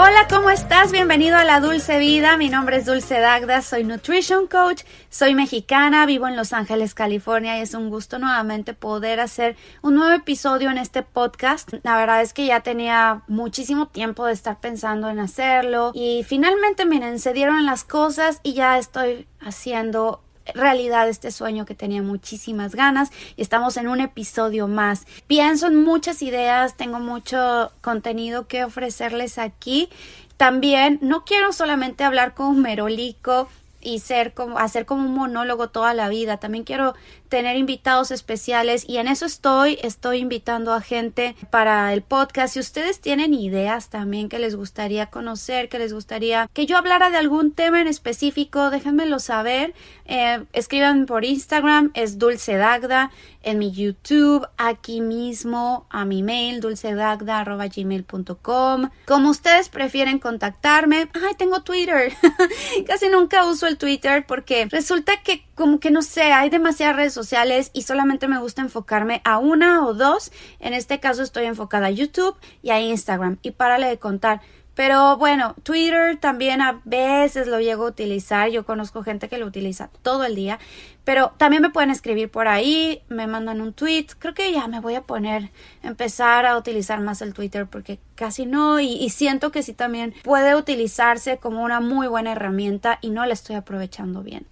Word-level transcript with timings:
Hola, 0.00 0.28
¿cómo 0.30 0.48
estás? 0.48 0.92
Bienvenido 0.92 1.36
a 1.36 1.42
la 1.42 1.58
Dulce 1.58 1.98
Vida. 1.98 2.36
Mi 2.36 2.48
nombre 2.48 2.76
es 2.76 2.86
Dulce 2.86 3.18
Dagda, 3.18 3.62
soy 3.62 3.82
Nutrition 3.82 4.46
Coach, 4.46 4.84
soy 5.10 5.34
mexicana, 5.34 6.06
vivo 6.06 6.28
en 6.28 6.36
Los 6.36 6.52
Ángeles, 6.52 6.94
California 6.94 7.58
y 7.58 7.62
es 7.62 7.74
un 7.74 7.90
gusto 7.90 8.20
nuevamente 8.20 8.74
poder 8.74 9.18
hacer 9.18 9.56
un 9.82 9.96
nuevo 9.96 10.12
episodio 10.12 10.70
en 10.70 10.78
este 10.78 11.02
podcast. 11.02 11.72
La 11.82 11.96
verdad 11.96 12.22
es 12.22 12.32
que 12.32 12.46
ya 12.46 12.60
tenía 12.60 13.22
muchísimo 13.26 13.88
tiempo 13.88 14.24
de 14.24 14.34
estar 14.34 14.60
pensando 14.60 15.08
en 15.10 15.18
hacerlo 15.18 15.90
y 15.94 16.22
finalmente, 16.22 16.86
miren, 16.86 17.18
se 17.18 17.32
dieron 17.32 17.66
las 17.66 17.82
cosas 17.82 18.38
y 18.44 18.52
ya 18.52 18.78
estoy 18.78 19.26
haciendo 19.40 20.22
realidad 20.54 21.08
este 21.08 21.30
sueño 21.30 21.66
que 21.66 21.74
tenía 21.74 22.02
muchísimas 22.02 22.74
ganas 22.74 23.10
y 23.36 23.42
estamos 23.42 23.76
en 23.76 23.88
un 23.88 24.00
episodio 24.00 24.68
más. 24.68 25.06
Pienso 25.26 25.66
en 25.66 25.82
muchas 25.82 26.22
ideas, 26.22 26.76
tengo 26.76 27.00
mucho 27.00 27.72
contenido 27.80 28.46
que 28.46 28.64
ofrecerles 28.64 29.38
aquí. 29.38 29.88
También 30.36 30.98
no 31.02 31.24
quiero 31.24 31.52
solamente 31.52 32.04
hablar 32.04 32.34
con 32.34 32.60
merolico 32.60 33.48
y 33.80 34.00
ser 34.00 34.34
como 34.34 34.58
hacer 34.58 34.86
como 34.86 35.06
un 35.06 35.14
monólogo 35.14 35.68
toda 35.68 35.94
la 35.94 36.08
vida. 36.08 36.38
También 36.38 36.64
quiero 36.64 36.94
tener 37.28 37.56
invitados 37.56 38.10
especiales 38.10 38.84
y 38.88 38.98
en 38.98 39.08
eso 39.08 39.26
estoy, 39.26 39.78
estoy 39.82 40.18
invitando 40.18 40.72
a 40.72 40.80
gente 40.80 41.36
para 41.50 41.92
el 41.92 42.02
podcast. 42.02 42.54
Si 42.54 42.60
ustedes 42.60 43.00
tienen 43.00 43.34
ideas 43.34 43.90
también 43.90 44.28
que 44.28 44.38
les 44.38 44.56
gustaría 44.56 45.06
conocer, 45.06 45.68
que 45.68 45.78
les 45.78 45.92
gustaría 45.92 46.48
que 46.52 46.66
yo 46.66 46.76
hablara 46.76 47.10
de 47.10 47.18
algún 47.18 47.52
tema 47.52 47.80
en 47.80 47.86
específico, 47.86 48.70
déjenmelo 48.70 49.18
saber. 49.18 49.74
Eh, 50.06 50.44
escriban 50.52 51.06
por 51.06 51.24
Instagram, 51.24 51.90
es 51.94 52.18
Dulce 52.18 52.56
Dagda, 52.56 53.10
en 53.42 53.58
mi 53.58 53.70
YouTube, 53.70 54.46
aquí 54.56 55.00
mismo, 55.00 55.86
a 55.90 56.04
mi 56.04 56.22
mail, 56.22 56.60
dulcedagda.gmail.com. 56.60 58.90
Como 59.06 59.30
ustedes 59.30 59.68
prefieren 59.68 60.18
contactarme, 60.18 61.08
ay, 61.14 61.34
tengo 61.36 61.62
Twitter. 61.62 62.12
Casi 62.86 63.08
nunca 63.08 63.46
uso 63.46 63.67
el 63.68 63.78
Twitter 63.78 64.24
porque 64.26 64.66
resulta 64.70 65.12
que 65.22 65.44
como 65.54 65.78
que 65.80 65.90
no 65.90 66.02
sé, 66.02 66.32
hay 66.32 66.50
demasiadas 66.50 66.96
redes 66.96 67.12
sociales 67.12 67.70
y 67.72 67.82
solamente 67.82 68.28
me 68.28 68.38
gusta 68.38 68.62
enfocarme 68.62 69.20
a 69.24 69.38
una 69.38 69.86
o 69.86 69.94
dos. 69.94 70.32
En 70.58 70.74
este 70.74 71.00
caso 71.00 71.22
estoy 71.22 71.44
enfocada 71.44 71.86
a 71.86 71.90
YouTube 71.90 72.36
y 72.62 72.70
a 72.70 72.80
Instagram. 72.80 73.38
Y 73.42 73.52
párale 73.52 73.86
de 73.86 73.98
contar. 73.98 74.40
Pero 74.78 75.16
bueno, 75.16 75.56
Twitter 75.64 76.18
también 76.18 76.62
a 76.62 76.80
veces 76.84 77.48
lo 77.48 77.58
llego 77.58 77.84
a 77.84 77.88
utilizar. 77.88 78.48
Yo 78.50 78.64
conozco 78.64 79.02
gente 79.02 79.28
que 79.28 79.36
lo 79.36 79.44
utiliza 79.44 79.90
todo 80.02 80.24
el 80.24 80.36
día. 80.36 80.60
Pero 81.02 81.32
también 81.36 81.62
me 81.62 81.70
pueden 81.70 81.90
escribir 81.90 82.30
por 82.30 82.46
ahí, 82.46 83.02
me 83.08 83.26
mandan 83.26 83.60
un 83.60 83.72
tweet. 83.72 84.06
Creo 84.20 84.34
que 84.34 84.52
ya 84.52 84.68
me 84.68 84.78
voy 84.78 84.94
a 84.94 85.02
poner, 85.02 85.50
empezar 85.82 86.46
a 86.46 86.56
utilizar 86.56 87.00
más 87.00 87.22
el 87.22 87.34
Twitter 87.34 87.66
porque 87.66 87.98
casi 88.14 88.46
no. 88.46 88.78
Y, 88.78 88.92
y 88.92 89.10
siento 89.10 89.50
que 89.50 89.64
sí 89.64 89.74
también 89.74 90.14
puede 90.22 90.54
utilizarse 90.54 91.38
como 91.38 91.64
una 91.64 91.80
muy 91.80 92.06
buena 92.06 92.30
herramienta 92.30 93.00
y 93.02 93.10
no 93.10 93.26
la 93.26 93.34
estoy 93.34 93.56
aprovechando 93.56 94.22
bien. 94.22 94.46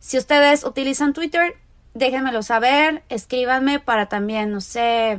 Si 0.00 0.18
ustedes 0.18 0.64
utilizan 0.64 1.14
Twitter, 1.14 1.56
déjenmelo 1.94 2.42
saber, 2.42 3.04
escríbanme 3.08 3.80
para 3.80 4.10
también, 4.10 4.52
no 4.52 4.60
sé, 4.60 5.18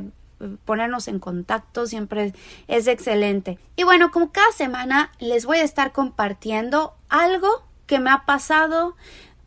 ponernos 0.64 1.08
en 1.08 1.18
contacto, 1.18 1.86
siempre 1.86 2.32
es 2.68 2.86
excelente. 2.86 3.58
Y 3.76 3.84
bueno, 3.84 4.10
como 4.10 4.32
cada 4.32 4.52
semana 4.52 5.12
les 5.18 5.46
voy 5.46 5.58
a 5.58 5.64
estar 5.64 5.92
compartiendo 5.92 6.94
algo 7.08 7.48
que 7.86 8.00
me 8.00 8.10
ha 8.10 8.24
pasado, 8.24 8.96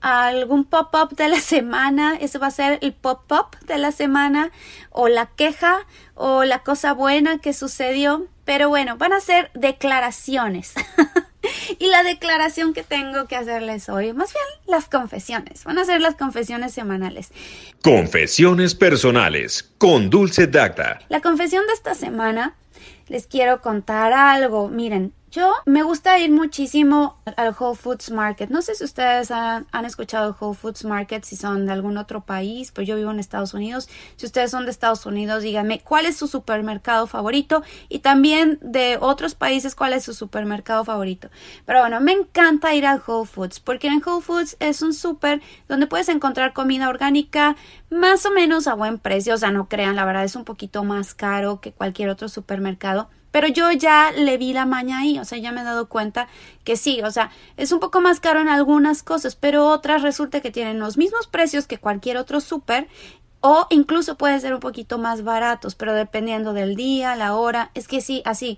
algún 0.02 0.64
pop-up 0.66 1.16
de 1.16 1.30
la 1.30 1.40
semana, 1.42 2.16
ese 2.16 2.38
va 2.38 2.48
a 2.48 2.52
ser 2.52 2.80
el 2.82 2.94
pop-up 2.94 3.58
de 3.66 3.78
la 3.78 3.92
semana, 3.92 4.52
o 4.92 5.08
la 5.08 5.28
queja, 5.28 5.86
o 6.16 6.44
la 6.44 6.60
cosa 6.60 6.94
buena 6.94 7.40
que 7.40 7.54
sucedió, 7.54 8.28
pero 8.46 8.70
bueno, 8.70 8.98
van 8.98 9.14
a 9.14 9.20
ser 9.20 9.52
declaraciones. 9.54 10.74
y 11.80 11.88
la 11.88 12.04
declaración 12.04 12.74
que 12.74 12.84
tengo 12.84 13.28
que 13.28 13.36
hacerles 13.36 13.90
hoy, 13.90 14.14
más 14.14 14.34
bien 14.34 14.46
las 14.68 14.90
confesiones, 14.90 15.64
van 15.64 15.78
a 15.78 15.86
ser 15.86 16.02
las 16.02 16.16
confesiones 16.16 16.74
semanales. 16.74 17.32
Confesiones 17.82 18.76
personales 18.76 19.70
con 19.78 20.10
Dulce 20.10 20.48
Dacta. 20.48 21.00
La 21.10 21.22
confesión 21.22 21.66
de 21.68 21.74
esta 21.74 21.96
semana 21.96 22.56
les 23.08 23.28
quiero 23.28 23.62
contar 23.62 24.14
algo. 24.14 24.70
Miren, 24.70 25.14
yo 25.30 25.54
me 25.66 25.84
gusta 25.84 26.18
ir 26.20 26.32
muchísimo 26.32 27.18
al 27.36 27.54
Whole 27.58 27.76
Foods 27.76 28.12
Market. 28.12 28.50
No 28.50 28.62
sé 28.62 28.76
si 28.76 28.86
ustedes 28.86 29.30
han, 29.30 29.66
escuchado 29.86 30.36
Whole 30.40 30.56
Foods 30.56 30.86
Market, 30.86 31.24
si 31.26 31.36
son 31.36 31.66
de 31.66 31.74
algún 31.74 31.98
otro 31.98 32.22
país, 32.22 32.72
pues 32.72 32.88
yo 32.88 32.96
vivo 32.96 33.12
en 33.12 33.20
Estados 33.20 33.54
Unidos. 33.54 33.90
Si 34.16 34.26
ustedes 34.26 34.52
son 34.52 34.66
de 34.66 34.72
Estados 34.72 35.06
Unidos, 35.06 35.44
díganme 35.44 35.82
cuál 35.82 36.06
es 36.06 36.16
su 36.16 36.28
supermercado 36.28 37.08
favorito 37.08 37.62
y 37.90 38.00
también 38.00 38.58
de 38.62 38.98
otros 39.02 39.36
países 39.36 39.76
cuál 39.76 39.94
es 39.94 40.06
su 40.06 40.14
supermercado 40.14 40.86
favorito. 40.86 41.30
Pero 41.66 41.82
bueno, 41.82 42.00
me 42.00 42.14
encanta 42.14 42.74
ir 42.74 42.86
al 42.86 43.02
Whole 43.06 43.28
Foods 43.28 43.60
porque 43.60 43.88
en 43.88 44.02
Whole 44.06 44.24
Foods 44.24 44.56
es 44.60 44.82
un 44.82 44.94
super 44.94 45.42
donde 45.68 45.88
puedes 45.88 46.08
encontrar 46.08 46.54
comida 46.54 46.88
orgánica 46.88 47.58
más 47.90 48.26
o 48.26 48.32
menos 48.32 48.68
a 48.68 48.76
buen 48.76 48.98
precio. 48.98 49.34
O 49.34 49.38
sea, 49.38 49.52
no 49.52 49.68
crean, 49.68 49.98
la 49.98 50.06
verdad 50.06 50.24
es 50.24 50.38
un 50.38 50.46
poquito 50.46 50.86
más 50.86 51.14
caro 51.14 51.60
que 51.60 51.74
cualquier 51.74 52.10
otro 52.10 52.30
supermercado 52.30 53.10
pero 53.38 53.50
yo 53.50 53.72
ya 53.72 54.12
le 54.14 54.40
vi 54.40 54.52
la 54.52 54.66
maña 54.66 54.98
ahí, 54.98 55.20
o 55.20 55.24
sea, 55.24 55.38
ya 55.38 55.52
me 55.52 55.62
he 55.62 55.64
dado 55.64 55.88
cuenta 55.90 56.28
que 56.64 56.76
sí, 56.76 57.04
o 57.04 57.12
sea, 57.12 57.30
es 57.56 57.72
un 57.72 57.80
poco 57.80 58.02
más 58.02 58.20
caro 58.20 58.40
en 58.40 58.50
algunas 58.50 59.04
cosas, 59.04 59.36
pero 59.36 59.68
otras 59.68 60.02
resulta 60.02 60.42
que 60.42 60.50
tienen 60.50 60.80
los 60.80 60.98
mismos 60.98 61.28
precios 61.28 61.68
que 61.68 61.78
cualquier 61.78 62.18
otro 62.18 62.42
súper 62.42 62.88
o 63.40 63.68
incluso 63.70 64.18
pueden 64.18 64.42
ser 64.42 64.56
un 64.56 64.60
poquito 64.60 64.98
más 64.98 65.24
baratos, 65.24 65.76
pero 65.76 65.94
dependiendo 65.94 66.54
del 66.54 66.76
día, 66.76 67.16
la 67.16 67.36
hora, 67.36 67.70
es 67.76 67.88
que 67.88 68.02
sí, 68.02 68.24
así. 68.26 68.58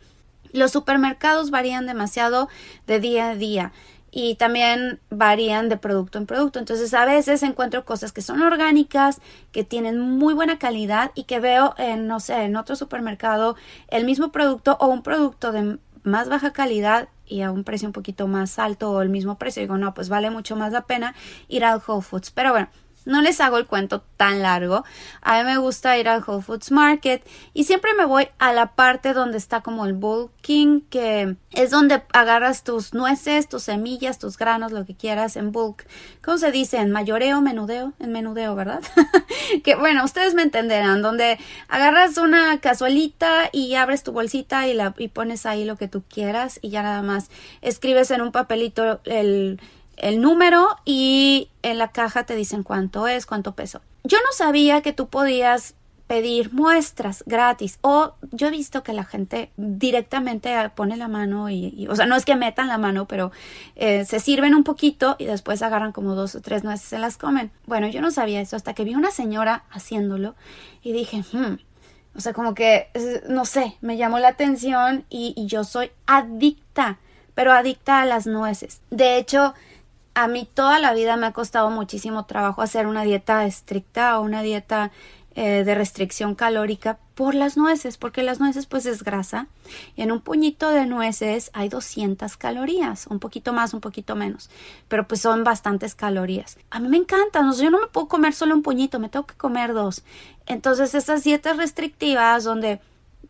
Los 0.53 0.72
supermercados 0.72 1.51
varían 1.51 1.85
demasiado 1.85 2.47
de 2.88 3.01
día 3.01 3.31
a 3.31 3.35
día 3.35 3.73
y 4.12 4.36
también 4.36 5.00
varían 5.09 5.70
de 5.70 5.78
producto 5.78 6.18
en 6.18 6.25
producto. 6.25 6.59
Entonces 6.59 6.94
a 6.94 7.06
veces 7.06 7.44
encuentro 7.44 7.86
cosas 7.86 8.12
que 8.12 8.22
son 8.22 8.42
orgánicas, 8.42 9.22
que 9.52 9.64
tienen 9.64 10.00
muy 10.00 10.34
buena 10.34 10.59
calidad 10.59 11.12
y 11.16 11.24
que 11.24 11.40
veo 11.40 11.75
en, 11.78 12.08
no 12.08 12.19
sé, 12.19 12.44
en 12.44 12.56
otro 12.56 12.75
supermercado 12.75 13.56
el 13.88 14.06
mismo 14.06 14.31
producto 14.31 14.78
o 14.80 14.88
un 14.88 15.03
producto 15.03 15.52
de 15.52 15.78
más 16.03 16.30
baja 16.30 16.53
calidad 16.53 17.09
y 17.25 17.42
a 17.42 17.52
un 17.52 17.64
precio 17.64 17.88
un 17.88 17.94
poquito 17.94 18.28
más 18.28 18.58
alto 18.59 18.92
o 18.92 19.02
el 19.02 19.09
mismo 19.09 19.38
precio. 19.38 19.62
Digo, 19.62 19.78
no, 19.78 19.94
pues 19.94 20.09
vale 20.09 20.30
mucho 20.30 20.56
más 20.56 20.74
la 20.74 20.81
pena 20.81 21.14
ir 21.48 21.64
al 21.64 21.81
Whole 21.86 22.02
Foods. 22.02 22.31
Pero 22.31 22.52
bueno, 22.52 22.69
no 23.09 23.22
les 23.22 23.42
hago 23.42 23.58
el 23.58 23.66
cuento 23.66 24.03
tan 24.18 24.42
largo. 24.42 24.86
A 25.22 25.40
mí 25.40 25.46
me 25.46 25.58
gusta 25.58 25.97
ir 25.97 26.08
al 26.08 26.24
Whole 26.25 26.44
Foods 26.44 26.72
Market 26.72 27.25
y 27.53 27.66
siempre 27.66 27.94
me 27.94 28.06
voy 28.06 28.30
a 28.38 28.53
la 28.53 28.74
parte 28.74 29.14
donde 29.14 29.38
está 29.38 29.62
como 29.62 29.86
el 29.86 29.94
bulking, 29.94 30.81
que 30.90 31.36
es 31.52 31.72
donde 31.72 32.03
agarras 32.14 32.64
tus 32.64 32.94
nueces, 32.94 33.50
tus 33.50 33.64
semillas, 33.64 34.19
tus 34.19 34.38
granos, 34.38 34.72
lo 34.72 34.86
que 34.86 34.96
quieras 34.96 35.36
en 35.36 35.52
bulk. 35.52 35.86
¿Cómo 36.24 36.38
se 36.38 36.52
dice? 36.52 36.78
En 36.78 36.92
mayoreo, 36.92 37.42
menudeo, 37.42 37.94
en 38.00 38.12
menudeo, 38.12 38.56
¿verdad? 38.56 38.81
que 39.64 39.75
bueno, 39.75 40.06
ustedes 40.06 40.34
me 40.34 40.44
entenderán, 40.44 41.02
donde 41.02 41.40
agarras 41.68 42.18
una 42.18 42.59
cazuelita 42.59 43.50
y 43.52 43.75
abres 43.75 44.03
tu 44.03 44.12
bolsita 44.12 44.68
y 44.68 44.74
la 44.74 44.94
y 44.98 45.08
pones 45.08 45.46
ahí 45.46 45.66
lo 45.66 45.75
que 45.75 45.88
tú 45.88 46.03
quieras 46.08 46.59
y 46.62 46.69
ya 46.69 46.84
nada 46.84 47.02
más 47.02 47.30
escribes 47.62 48.12
en 48.12 48.22
un 48.22 48.31
papelito 48.31 49.02
el 49.06 49.59
el 50.02 50.22
número 50.22 50.68
y 50.86 51.50
en 51.62 51.78
la 51.78 51.90
caja 51.90 52.26
te 52.26 52.36
dicen 52.36 52.64
cuánto 52.64 53.08
es, 53.08 53.26
cuánto 53.26 53.54
peso. 53.54 53.82
Yo 54.04 54.18
no 54.19 54.31
sabía 54.34 54.81
que 54.81 54.94
tú 54.94 55.07
podías 55.07 55.75
pedir 56.10 56.51
muestras 56.51 57.24
gratis 57.28 57.78
o 57.81 58.16
yo 58.31 58.48
he 58.48 58.50
visto 58.51 58.81
que 58.81 58.94
la 58.94 59.04
gente 59.04 59.51
directamente 59.57 60.51
pone 60.74 60.98
la 60.98 61.07
mano 61.07 61.51
y, 61.51 61.88
o 61.88 61.96
sea 61.96 62.07
no 62.07 62.16
es 62.16 62.25
que 62.25 62.36
metan 62.36 62.68
la 62.68 62.80
mano 62.80 63.06
pero 63.06 63.31
eh, 63.75 64.06
se 64.06 64.19
sirven 64.19 64.56
un 64.56 64.63
poquito 64.63 65.16
y 65.19 65.25
después 65.25 65.62
agarran 65.62 65.92
como 65.92 66.16
dos 66.16 66.34
o 66.34 66.42
tres 66.42 66.63
nueces 66.63 66.88
y 66.88 66.90
se 66.90 66.98
las 66.98 67.18
comen. 67.18 67.52
Bueno 67.68 67.88
yo 67.90 68.02
no 68.02 68.10
sabía 68.10 68.42
eso 68.42 68.56
hasta 68.56 68.74
que 68.74 68.86
vi 68.86 68.95
una 68.95 69.12
señora 69.12 69.66
haciéndolo 69.69 70.34
y 70.81 70.94
dije 70.94 71.24
hmm", 71.31 71.60
o 72.16 72.22
sea 72.22 72.34
como 72.34 72.56
que 72.56 72.88
no 73.28 73.45
sé 73.45 73.78
me 73.81 73.95
llamó 73.95 74.18
la 74.18 74.30
atención 74.30 75.06
y, 75.12 75.36
y 75.38 75.45
yo 75.45 75.63
soy 75.63 75.92
adicta 76.07 76.98
pero 77.36 77.54
adicta 77.54 78.02
a 78.02 78.06
las 78.06 78.25
nueces. 78.25 78.81
De 78.90 79.18
hecho 79.18 79.54
a 80.24 80.27
mí 80.27 80.48
toda 80.54 80.80
la 80.80 80.94
vida 80.94 81.16
me 81.16 81.27
ha 81.27 81.33
costado 81.33 81.69
muchísimo 81.69 82.25
trabajo 82.25 82.62
hacer 82.62 82.88
una 82.88 83.04
dieta 83.04 83.45
estricta 83.45 84.19
o 84.19 84.24
una 84.24 84.42
dieta 84.42 84.92
eh, 85.36 85.63
de 85.63 85.75
restricción 85.75 86.36
calórica 86.36 87.00
por 87.16 87.36
las 87.36 87.56
nueces, 87.56 87.98
porque 87.98 88.21
las 88.21 88.42
nueces 88.42 88.66
pues 88.66 88.86
es 88.86 89.04
grasa 89.04 89.48
y 89.95 90.01
en 90.01 90.12
un 90.12 90.19
puñito 90.19 90.71
de 90.71 90.86
nueces 90.86 91.51
hay 91.54 91.69
200 91.69 92.36
calorías, 92.36 93.07
un 93.07 93.19
poquito 93.19 93.54
más, 93.54 93.74
un 93.74 93.80
poquito 93.80 94.16
menos, 94.16 94.50
pero 94.89 95.07
pues 95.07 95.21
son 95.21 95.45
bastantes 95.45 95.95
calorías. 95.95 96.57
A 96.69 96.81
mí 96.81 96.89
me 96.89 96.98
encantan, 96.98 97.54
yo 97.54 97.69
no 97.69 97.80
me 97.80 97.88
puedo 97.88 98.10
comer 98.10 98.33
solo 98.33 98.56
un 98.56 98.62
puñito, 98.62 99.00
me 99.00 99.07
tengo 99.07 99.25
que 99.25 99.36
comer 99.36 99.74
dos. 99.74 100.04
Entonces 100.48 100.94
esas 100.95 101.24
dietas 101.24 101.56
restrictivas 101.56 102.44
donde 102.44 102.81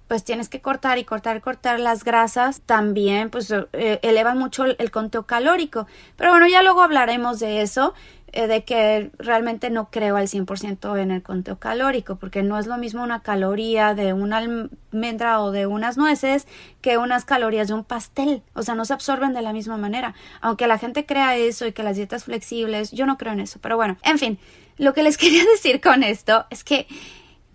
pues 0.09 0.23
tienes 0.23 0.49
que 0.49 0.59
cortar 0.59 0.97
y 0.97 1.05
cortar 1.05 1.37
y 1.37 1.39
cortar 1.39 1.79
las 1.79 2.03
grasas, 2.03 2.61
también 2.61 3.29
pues 3.29 3.51
eh, 3.51 3.99
elevan 4.01 4.39
mucho 4.39 4.65
el, 4.65 4.91
conteo 4.91 5.27
calórico. 5.27 5.85
Pero 6.17 6.31
bueno, 6.31 6.47
ya 6.47 6.63
luego 6.63 6.81
hablaremos 6.81 7.39
de 7.39 7.61
eso, 7.61 7.93
eh, 8.33 8.47
de 8.47 8.63
que 8.63 9.11
realmente 9.19 9.69
no 9.69 9.91
creo 9.91 10.17
al 10.17 10.27
100% 10.27 10.99
en 10.99 11.11
el 11.11 11.21
conteo 11.21 11.59
calórico, 11.59 12.15
porque 12.15 12.41
no 12.41 12.57
es 12.57 12.65
lo 12.65 12.79
mismo 12.79 13.03
una 13.03 13.21
caloría 13.21 13.93
de 13.93 14.13
una 14.13 14.37
almendra 14.37 15.41
o 15.41 15.51
de 15.51 15.67
unas 15.67 15.95
nueces 15.95 16.47
que 16.81 16.97
unas 16.97 17.23
calorías 17.23 17.67
de 17.67 17.75
un 17.75 17.83
pastel. 17.83 18.41
O 18.55 18.63
sea, 18.63 18.73
no 18.73 18.85
se 18.85 18.93
absorben 18.93 19.35
de 19.35 19.43
la 19.43 19.53
misma 19.53 19.77
manera. 19.77 20.15
Aunque 20.41 20.65
la 20.65 20.79
gente 20.79 21.05
crea 21.05 21.37
eso 21.37 21.67
y 21.67 21.71
que 21.71 21.83
las 21.83 21.97
dietas 21.97 22.23
flexibles, 22.23 22.91
yo 22.91 23.05
no 23.05 23.19
creo 23.19 23.33
en 23.33 23.41
eso. 23.41 23.59
Pero 23.61 23.75
bueno, 23.75 23.95
en 24.01 24.17
fin, 24.17 24.39
lo 24.77 24.95
que 24.95 25.03
les 25.03 25.17
quería 25.19 25.45
decir 25.45 25.79
con 25.81 26.01
esto 26.01 26.47
es 26.49 26.63
que 26.63 26.87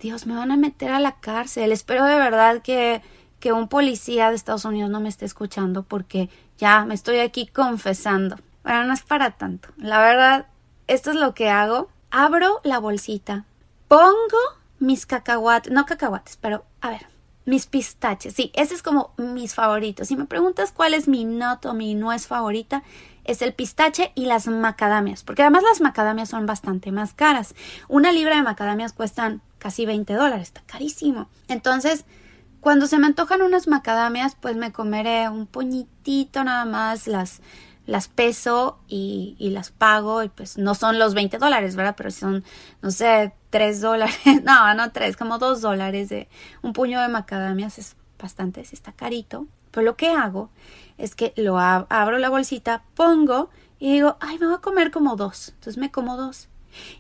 Dios, 0.05 0.27
me 0.27 0.37
van 0.37 0.51
a 0.51 0.59
meter 0.59 0.91
a 0.91 1.01
la 1.01 1.13
cárcel. 1.13 1.73
Espero 1.73 2.05
de 2.05 2.17
verdad 2.17 2.61
que, 2.61 3.01
que 3.41 3.55
un 3.55 3.69
policía 3.69 4.29
de 4.29 4.37
Estados 4.37 4.67
Unidos 4.67 4.91
no 4.91 5.01
me 5.01 5.09
esté 5.09 5.25
escuchando 5.25 5.83
porque 5.83 6.29
ya 6.59 6.85
me 6.85 6.93
estoy 6.93 7.21
aquí 7.21 7.47
confesando. 7.47 8.37
Bueno, 8.65 8.85
no 8.85 8.93
es 8.93 9.01
para 9.01 9.31
tanto. 9.31 9.71
La 9.79 10.01
verdad, 10.01 10.47
esto 10.89 11.11
es 11.11 11.17
lo 11.17 11.33
que 11.33 11.49
hago. 11.49 11.89
Abro 12.11 12.61
la 12.65 12.81
bolsita, 12.81 13.47
pongo 13.89 14.13
mis 14.79 15.07
cacahuates, 15.07 15.73
no 15.73 15.87
cacahuates, 15.87 16.37
pero 16.37 16.67
a 16.83 16.91
ver, 16.91 17.07
mis 17.47 17.65
pistaches. 17.65 18.35
Sí, 18.35 18.53
ese 18.55 18.75
es 18.75 18.83
como 18.83 19.15
mis 19.17 19.55
favoritos. 19.55 20.09
Si 20.09 20.17
me 20.17 20.27
preguntas 20.27 20.71
cuál 20.71 20.93
es 20.93 21.09
mi 21.09 21.25
nut 21.25 21.65
o 21.65 21.73
mi 21.73 21.95
nuez 21.95 22.27
favorita, 22.27 22.83
es 23.25 23.43
el 23.43 23.55
pistache 23.55 24.13
y 24.15 24.27
las 24.27 24.47
macadamias, 24.47 25.25
porque 25.25 25.43
además 25.43 25.63
las 25.63 25.81
macadamias 25.81 26.29
son 26.29 26.47
bastante 26.47 26.93
más 26.93 27.15
caras. 27.15 27.55
Una 27.89 28.13
libra 28.13 28.37
de 28.37 28.43
macadamias 28.43 28.93
cuestan 28.93 29.43
casi 29.59 29.87
20 29.87 30.13
dólares, 30.15 30.49
está 30.49 30.63
carísimo. 30.67 31.29
Entonces, 31.49 32.05
cuando 32.61 32.87
se 32.87 32.99
me 32.99 33.07
antojan 33.07 33.43
unas 33.43 33.69
macadamias, 33.69 34.37
pues 34.41 34.57
me 34.57 34.73
comeré 34.73 35.29
un 35.29 35.47
puñitito 35.47 36.45
nada 36.45 36.65
más, 36.65 37.07
las, 37.07 37.41
las 37.87 38.09
peso 38.09 38.79
y, 38.89 39.37
las 39.39 39.71
pago 39.71 40.23
y 40.23 40.29
pues 40.29 40.57
no 40.59 40.75
son 40.75 40.99
los 40.99 41.15
20 41.15 41.39
dólares, 41.39 41.77
¿verdad? 41.77 41.95
Pero 41.97 42.11
son, 42.11 42.45
no 42.83 42.91
sé, 42.91 43.35
3 43.51 43.81
dólares, 43.81 44.17
no, 44.45 44.75
no 44.75 44.93
3, 44.93 45.17
como 45.17 45.39
2 45.39 45.61
dólares 45.61 46.09
de 46.09 46.29
un 46.63 46.73
puño 46.73 47.01
de 47.01 47.09
macadamias, 47.09 47.79
es 47.79 47.97
bastante, 48.19 48.65
sí 48.65 48.75
está 48.75 48.93
carito. 48.93 49.47
Pero 49.75 49.85
lo 49.85 49.97
que 49.97 50.11
hago 50.11 50.51
es 50.99 51.17
que 51.17 51.33
lo 51.37 51.59
abro 51.59 52.19
la 52.19 52.31
bolsita, 52.31 52.85
pongo 52.95 53.51
y 53.81 53.93
digo, 53.93 54.17
ay, 54.21 54.39
me 54.39 54.47
voy 54.47 54.55
a 54.55 54.61
comer 54.61 54.93
como 54.93 55.17
dos. 55.17 55.49
Entonces 55.49 55.79
me 55.79 55.91
como 55.91 56.17
dos. 56.17 56.49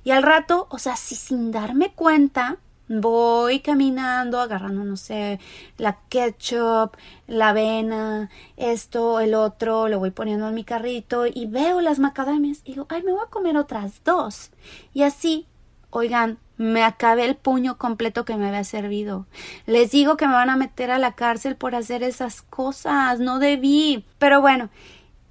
Y 0.02 0.10
al 0.10 0.24
rato, 0.24 0.66
o 0.70 0.78
sea, 0.78 0.96
si 0.96 1.14
sin 1.14 1.52
darme 1.52 1.92
cuenta, 1.92 2.58
voy 2.88 3.60
caminando, 3.60 4.40
agarrando, 4.40 4.84
no 4.84 4.96
sé, 4.96 5.38
la 5.78 6.00
ketchup, 6.08 6.96
la 7.28 7.50
avena, 7.50 8.28
esto, 8.56 9.20
el 9.20 9.34
otro, 9.34 9.88
lo 9.88 10.00
voy 10.00 10.10
poniendo 10.10 10.48
en 10.48 10.54
mi 10.54 10.64
carrito 10.64 11.26
y 11.26 11.46
veo 11.46 11.80
las 11.80 12.00
macadamias 12.00 12.60
y 12.64 12.72
digo, 12.72 12.86
ay, 12.88 13.02
me 13.04 13.12
voy 13.12 13.22
a 13.24 13.30
comer 13.30 13.56
otras 13.56 14.02
dos. 14.04 14.50
Y 14.92 15.02
así, 15.02 15.46
oigan, 15.90 16.38
me 16.56 16.84
acabé 16.84 17.24
el 17.24 17.36
puño 17.36 17.78
completo 17.78 18.24
que 18.24 18.36
me 18.36 18.48
había 18.48 18.64
servido. 18.64 19.26
Les 19.66 19.90
digo 19.90 20.16
que 20.16 20.26
me 20.26 20.34
van 20.34 20.50
a 20.50 20.56
meter 20.56 20.90
a 20.90 20.98
la 20.98 21.12
cárcel 21.12 21.56
por 21.56 21.74
hacer 21.74 22.02
esas 22.02 22.42
cosas. 22.42 23.18
No 23.18 23.38
debí. 23.38 24.04
Pero 24.18 24.40
bueno, 24.40 24.70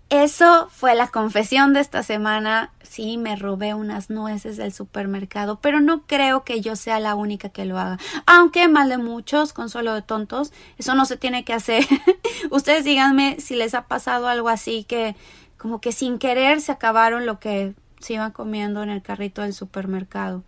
eso 0.09 0.67
fue 0.69 0.93
la 0.95 1.07
confesión 1.07 1.73
de 1.73 1.79
esta 1.79 2.03
semana. 2.03 2.71
Sí, 2.83 3.17
me 3.17 3.35
robé 3.35 3.73
unas 3.73 4.09
nueces 4.09 4.57
del 4.57 4.71
supermercado, 4.71 5.59
pero 5.59 5.79
no 5.81 6.03
creo 6.05 6.43
que 6.43 6.61
yo 6.61 6.75
sea 6.75 6.99
la 6.99 7.15
única 7.15 7.49
que 7.49 7.65
lo 7.65 7.79
haga. 7.79 7.97
Aunque 8.27 8.67
mal 8.67 8.89
de 8.89 8.99
muchos, 8.99 9.53
consuelo 9.53 9.93
de 9.93 10.03
tontos, 10.03 10.53
eso 10.77 10.93
no 10.93 11.05
se 11.05 11.17
tiene 11.17 11.43
que 11.43 11.53
hacer. 11.53 11.83
Ustedes 12.51 12.83
díganme 12.83 13.37
si 13.39 13.55
les 13.55 13.73
ha 13.73 13.87
pasado 13.87 14.27
algo 14.27 14.49
así 14.49 14.83
que 14.83 15.15
como 15.57 15.81
que 15.81 15.91
sin 15.91 16.19
querer 16.19 16.61
se 16.61 16.73
acabaron 16.73 17.25
lo 17.25 17.39
que 17.39 17.73
se 17.99 18.13
iban 18.13 18.31
comiendo 18.31 18.83
en 18.83 18.89
el 18.89 19.01
carrito 19.01 19.41
del 19.41 19.53
supermercado. 19.53 20.43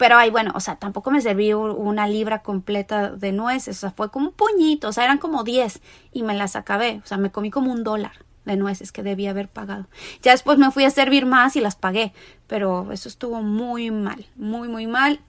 Pero 0.00 0.16
ay, 0.16 0.30
bueno, 0.30 0.52
o 0.54 0.60
sea, 0.60 0.76
tampoco 0.76 1.10
me 1.10 1.20
serví 1.20 1.52
una 1.52 2.08
libra 2.08 2.40
completa 2.40 3.10
de 3.10 3.32
nueces, 3.32 3.76
o 3.76 3.80
sea, 3.80 3.90
fue 3.90 4.10
como 4.10 4.28
un 4.28 4.32
puñito, 4.32 4.88
o 4.88 4.92
sea, 4.94 5.04
eran 5.04 5.18
como 5.18 5.44
10 5.44 5.78
y 6.10 6.22
me 6.22 6.32
las 6.32 6.56
acabé, 6.56 7.02
o 7.04 7.06
sea, 7.06 7.18
me 7.18 7.30
comí 7.30 7.50
como 7.50 7.70
un 7.70 7.84
dólar 7.84 8.12
de 8.46 8.56
nueces 8.56 8.92
que 8.92 9.02
debía 9.02 9.28
haber 9.28 9.48
pagado. 9.48 9.88
Ya 10.22 10.32
después 10.32 10.56
me 10.56 10.70
fui 10.70 10.86
a 10.86 10.90
servir 10.90 11.26
más 11.26 11.54
y 11.54 11.60
las 11.60 11.76
pagué, 11.76 12.14
pero 12.46 12.90
eso 12.92 13.10
estuvo 13.10 13.42
muy 13.42 13.90
mal, 13.90 14.24
muy, 14.36 14.68
muy 14.68 14.86
mal. 14.86 15.20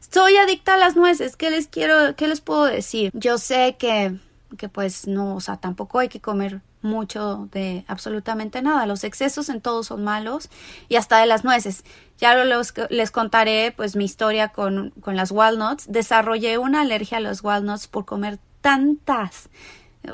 Soy 0.00 0.36
adicta 0.36 0.74
a 0.74 0.78
las 0.78 0.96
nueces, 0.96 1.36
¿qué 1.36 1.52
les 1.52 1.68
quiero, 1.68 2.16
qué 2.16 2.26
les 2.26 2.40
puedo 2.40 2.64
decir? 2.64 3.12
Yo 3.14 3.38
sé 3.38 3.76
que, 3.78 4.18
que 4.58 4.68
pues 4.68 5.06
no, 5.06 5.36
o 5.36 5.40
sea, 5.40 5.58
tampoco 5.58 6.00
hay 6.00 6.08
que 6.08 6.20
comer 6.20 6.60
mucho 6.82 7.48
de 7.52 7.84
absolutamente 7.88 8.60
nada. 8.62 8.86
Los 8.86 9.04
excesos 9.04 9.48
en 9.48 9.60
todo 9.60 9.82
son 9.84 10.04
malos 10.04 10.50
y 10.88 10.96
hasta 10.96 11.18
de 11.18 11.26
las 11.26 11.44
nueces. 11.44 11.84
Ya 12.22 12.36
los, 12.44 12.72
les 12.88 13.10
contaré 13.10 13.74
pues 13.76 13.96
mi 13.96 14.04
historia 14.04 14.50
con, 14.50 14.90
con 15.00 15.16
las 15.16 15.32
walnuts. 15.32 15.90
Desarrollé 15.90 16.56
una 16.56 16.82
alergia 16.82 17.18
a 17.18 17.20
los 17.20 17.42
walnuts 17.42 17.88
por 17.88 18.04
comer 18.04 18.38
tantas. 18.60 19.48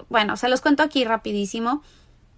Bueno, 0.09 0.39
se 0.39 0.49
los 0.49 0.63
cuento 0.63 0.83
aquí 0.83 1.05
rapidísimo. 1.05 1.83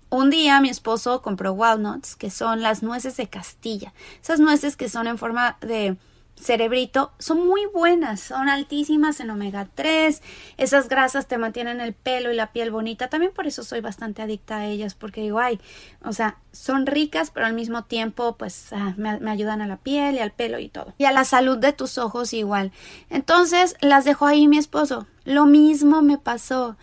Un 0.09 0.29
día 0.29 0.61
mi 0.61 0.71
esposo 0.71 1.23
compró 1.23 1.53
walnuts, 1.53 2.17
que 2.17 2.31
son 2.31 2.63
las 2.63 2.83
nueces 2.83 3.17
de 3.17 3.29
Castilla. 3.29 3.95
Esas 4.21 4.41
nueces 4.41 4.77
que 4.77 4.89
son 4.89 5.07
en 5.07 5.19
forma 5.19 5.57
de 5.61 5.97
cerebrito 6.41 7.13
son 7.19 7.47
muy 7.47 7.67
buenas, 7.67 8.21
son 8.21 8.49
altísimas 8.49 9.21
en 9.21 9.31
omega 9.31 9.69
3, 9.75 10.23
esas 10.57 10.89
grasas 10.89 11.27
te 11.27 11.39
mantienen 11.39 11.81
el 11.81 11.93
pelo 11.93 12.33
y 12.33 12.37
la 12.37 12.53
piel 12.53 12.71
bonita, 12.71 13.09
también 13.09 13.33
por 13.33 13.47
eso 13.47 13.63
soy 13.63 13.81
bastante 13.81 14.23
adicta 14.23 14.59
a 14.59 14.67
ellas, 14.67 14.95
porque 14.95 15.21
digo, 15.21 15.39
ay, 15.39 15.61
o 16.03 16.13
sea, 16.13 16.39
son 16.53 16.87
ricas, 16.87 17.31
pero 17.31 17.47
al 17.47 17.55
mismo 17.55 17.85
tiempo, 17.85 18.37
pues 18.37 18.73
ah, 18.73 18.95
me, 18.97 19.31
ayudan 19.31 19.61
a 19.61 19.67
la 19.67 19.77
piel 19.77 20.17
y 20.17 20.19
al 20.19 20.33
pelo 20.33 20.59
y 20.59 20.69
todo. 20.69 20.95
Y 20.99 21.05
a 21.05 21.13
la 21.13 21.25
salud 21.25 21.59
de 21.59 21.73
tus 21.73 21.99
ojos 21.99 22.33
igual. 22.33 22.73
Entonces 23.09 23.77
las 23.81 24.05
dejó 24.05 24.27
ahí 24.27 24.49
mi 24.49 24.59
esposo. 24.59 25.07
Lo 25.25 25.47
mismo 25.47 26.03
me 26.03 26.19
pasó. 26.19 26.77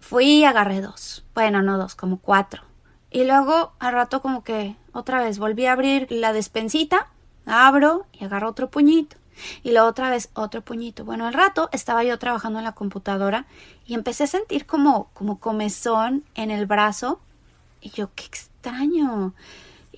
Fui 0.00 0.38
y 0.38 0.44
agarré 0.44 0.80
dos. 0.80 1.24
Bueno, 1.34 1.62
no 1.62 1.78
dos, 1.78 1.94
como 1.94 2.18
cuatro. 2.18 2.62
Y 3.10 3.24
luego 3.24 3.74
al 3.78 3.92
rato 3.92 4.22
como 4.22 4.42
que 4.42 4.76
otra 4.92 5.22
vez 5.22 5.38
volví 5.38 5.66
a 5.66 5.72
abrir 5.72 6.06
la 6.10 6.32
despensita, 6.32 7.08
abro 7.46 8.06
y 8.12 8.24
agarro 8.24 8.48
otro 8.48 8.70
puñito. 8.70 9.16
Y 9.62 9.72
luego 9.72 9.88
otra 9.88 10.10
vez 10.10 10.30
otro 10.34 10.60
puñito. 10.62 11.04
Bueno, 11.04 11.26
al 11.26 11.34
rato 11.34 11.68
estaba 11.72 12.04
yo 12.04 12.18
trabajando 12.18 12.58
en 12.58 12.64
la 12.64 12.72
computadora 12.72 13.46
y 13.86 13.94
empecé 13.94 14.24
a 14.24 14.28
sentir 14.28 14.66
como, 14.66 15.08
como 15.14 15.38
comezón 15.38 16.24
en 16.34 16.50
el 16.50 16.66
brazo. 16.66 17.20
Y 17.80 17.90
yo, 17.90 18.10
qué 18.14 18.24
extraño. 18.24 19.34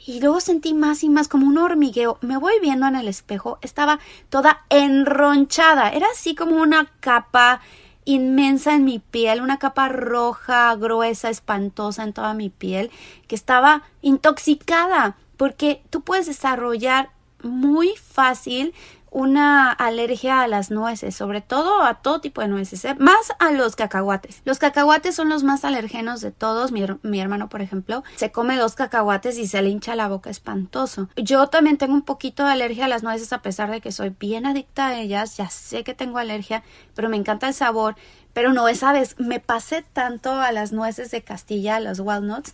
Y 0.07 0.21
luego 0.21 0.40
sentí 0.40 0.75
más 0.75 1.02
y 1.04 1.09
más 1.09 1.28
como 1.28 1.47
un 1.47 1.59
hormigueo. 1.59 2.19
Me 2.21 2.37
voy 2.37 2.54
viendo 2.61 2.87
en 2.87 2.97
el 2.97 3.09
espejo. 3.09 3.59
Estaba 3.62 4.00
toda 4.28 4.64
enronchada. 4.69 5.90
Era 5.90 6.07
así 6.12 6.35
como 6.35 6.57
una 6.57 6.90
capa 7.00 7.61
inmensa 8.04 8.75
en 8.75 8.85
mi 8.85 8.99
piel, 8.99 9.40
una 9.40 9.59
capa 9.59 9.88
roja, 9.88 10.75
gruesa, 10.76 11.30
espantosa 11.30 12.02
en 12.02 12.12
toda 12.12 12.35
mi 12.35 12.50
piel, 12.50 12.90
que 13.26 13.35
estaba 13.35 13.83
intoxicada, 14.02 15.16
porque 15.37 15.83
tú 15.90 16.02
puedes 16.02 16.26
desarrollar 16.26 17.11
muy 17.45 17.95
fácil 17.97 18.75
una 19.15 19.71
alergia 19.71 20.43
a 20.43 20.49
las 20.49 20.73
nueces, 20.73 21.15
sobre 21.15 21.41
todo 21.41 21.85
a 21.85 22.03
todo 22.03 22.21
tipo 22.21 22.41
de 22.41 22.49
nueces, 22.49 22.85
¿eh? 22.85 22.97
más 22.99 23.33
a 23.39 23.53
los 23.53 23.77
cacahuates. 23.77 24.43
Los 24.45 24.59
cacahuates 24.59 25.15
son 25.15 25.29
los 25.29 25.45
más 25.45 25.65
alergenos 25.65 26.21
de 26.21 26.33
todos. 26.33 26.73
Mi, 26.73 26.85
mi, 27.03 27.21
hermano, 27.21 27.49
por 27.49 27.63
ejemplo, 27.63 28.03
se 28.17 28.33
come 28.33 28.57
dos 28.57 28.75
cacahuates 28.75 29.39
y 29.39 29.47
se 29.47 29.63
le 29.63 29.71
hincha 29.71 29.95
la 29.95 30.09
boca 30.09 30.31
espantoso. 30.31 31.09
Yo 31.15 31.47
también 31.47 31.79
tengo 31.79 31.95
un 31.95 32.03
poquito 32.03 32.45
de 32.45 32.51
alergia 32.51 32.87
a 32.87 32.89
las 32.89 33.05
nueces 33.05 33.33
a 33.33 33.41
pesar 33.41 33.71
de 33.71 33.81
que 33.81 33.93
soy 33.93 34.11
bien 34.11 34.47
adicta 34.47 34.89
a 34.89 35.01
ellas. 35.01 35.37
Ya 35.37 35.49
sé 35.49 35.85
que 35.85 35.95
tengo 35.95 36.19
alergia, 36.19 36.65
pero 36.97 37.09
me 37.09 37.17
encanta 37.17 37.47
el 37.47 37.55
sabor. 37.55 37.95
Pero 38.33 38.53
no, 38.53 38.67
esa 38.67 38.93
vez 38.93 39.15
me 39.21 39.39
pasé 39.39 39.83
tanto 39.93 40.33
a 40.33 40.51
las 40.51 40.73
nueces 40.73 41.13
de 41.13 41.23
Castilla, 41.23 41.77
a 41.77 41.81
los 41.81 42.01
walnuts, 42.01 42.53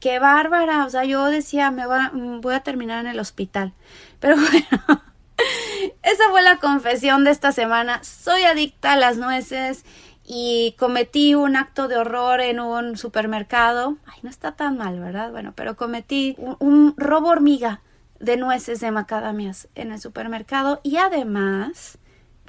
qué 0.00 0.18
bárbara. 0.18 0.84
O 0.84 0.90
sea, 0.90 1.04
yo 1.04 1.26
decía, 1.26 1.70
me 1.70 1.84
voy 1.86 2.54
a 2.54 2.60
terminar 2.60 3.04
en 3.04 3.10
el 3.10 3.20
hospital. 3.20 3.72
Pero 4.18 4.36
bueno. 4.50 5.02
Esa 6.02 6.24
fue 6.30 6.42
la 6.42 6.56
confesión 6.56 7.24
de 7.24 7.30
esta 7.30 7.52
semana. 7.52 8.02
Soy 8.04 8.42
adicta 8.42 8.92
a 8.92 8.96
las 8.96 9.16
nueces 9.16 9.84
y 10.24 10.74
cometí 10.78 11.34
un 11.34 11.56
acto 11.56 11.88
de 11.88 11.96
horror 11.96 12.40
en 12.40 12.60
un 12.60 12.96
supermercado. 12.96 13.96
Ay, 14.06 14.18
no 14.22 14.30
está 14.30 14.52
tan 14.52 14.76
mal, 14.76 15.00
¿verdad? 15.00 15.30
Bueno, 15.30 15.52
pero 15.54 15.76
cometí 15.76 16.36
un, 16.58 16.94
robo 16.96 17.28
hormiga 17.28 17.80
de 18.18 18.36
nueces 18.36 18.80
de 18.80 18.90
macadamias 18.90 19.68
en 19.74 19.92
el 19.92 20.00
supermercado 20.00 20.80
y 20.82 20.98
además 20.98 21.98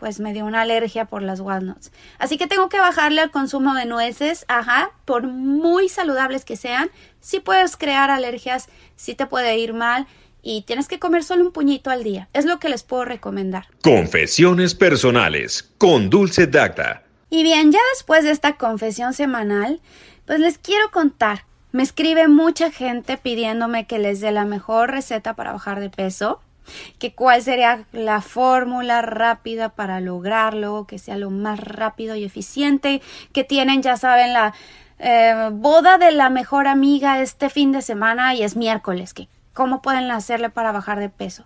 pues 0.01 0.20
me 0.20 0.34
dio 0.34 0.46
una 0.46 0.62
alergia 0.62 1.05
por 1.05 1.22
las 1.22 1.41
walnuts. 1.41 1.91
Así 2.17 2.39
que 2.39 2.48
tengo 2.48 2.70
que 2.70 2.79
bajarle 2.79 3.22
al 3.22 3.29
consumo 3.29 3.75
de 3.75 3.86
nueces, 3.86 4.46
ajá, 4.48 4.89
por 5.05 5.27
muy 5.27 5.89
saludables 5.89 6.43
que 6.43 6.55
sean, 6.55 6.89
sí 7.20 7.39
puedes 7.39 7.77
crear 7.77 8.10
alergias, 8.10 8.67
sí 8.96 9.13
te 9.13 9.27
puede 9.27 9.60
ir 9.60 9.75
mal 9.75 10.08
y 10.41 10.63
tienes 10.63 10.88
que 10.88 10.98
comer 10.98 11.24
solo 11.24 11.46
un 11.46 11.51
puñito 11.51 11.91
al 11.91 12.03
día. 12.03 12.29
Es 12.34 12.46
lo 12.46 12.58
que 12.58 12.67
les 12.67 12.81
puedo 12.81 13.05
recomendar. 13.05 13.67
Confesiones 13.84 14.74
personales 14.74 15.70
con 15.77 16.10
Dulce 16.10 16.48
Dacta. 16.48 17.03
Y 17.29 17.43
bien, 17.43 17.72
ya 17.72 17.79
después 17.93 18.24
de 18.24 18.31
esta 18.31 18.58
confesión 18.58 19.13
semanal, 19.13 19.81
pues 20.25 20.39
les 20.39 20.58
quiero 20.58 20.89
contar. 20.89 21.46
Me 21.74 21.84
escribe 21.84 22.27
mucha 22.27 22.72
gente 22.72 23.17
pidiéndome 23.17 23.86
que 23.86 24.00
les 24.00 24.20
dé 24.20 24.31
la 24.31 24.46
mejor 24.46 24.89
receta 24.89 25.36
para 25.36 25.53
bajar 25.53 25.79
de 25.79 25.91
peso 25.91 26.41
que 27.00 27.13
cuál 27.13 27.41
sería 27.41 27.86
la 27.91 28.22
fórmula 28.22 29.01
rápida 29.01 29.70
para 29.70 30.00
lograrlo, 30.00 30.86
que 30.88 31.00
sea 31.00 31.18
lo 31.18 31.30
más 31.30 31.60
rápido 31.60 32.15
y 32.15 32.24
eficiente, 32.24 33.01
que 33.34 33.44
tienen, 33.44 33.82
ya 33.82 33.98
saben, 33.98 34.34
la 34.34 34.53
eh, 35.00 35.50
boda 35.51 35.98
de 35.98 36.12
la 36.12 36.30
mejor 36.30 36.68
amiga 36.68 37.22
este 37.22 37.50
fin 37.50 37.72
de 37.72 37.82
semana 37.82 38.36
y 38.36 38.44
es 38.44 38.56
miércoles, 38.56 39.13
que 39.13 39.27
cómo 39.53 39.82
pueden 39.82 40.10
hacerle 40.12 40.50
para 40.50 40.72
bajar 40.72 41.00
de 41.00 41.10
peso, 41.10 41.46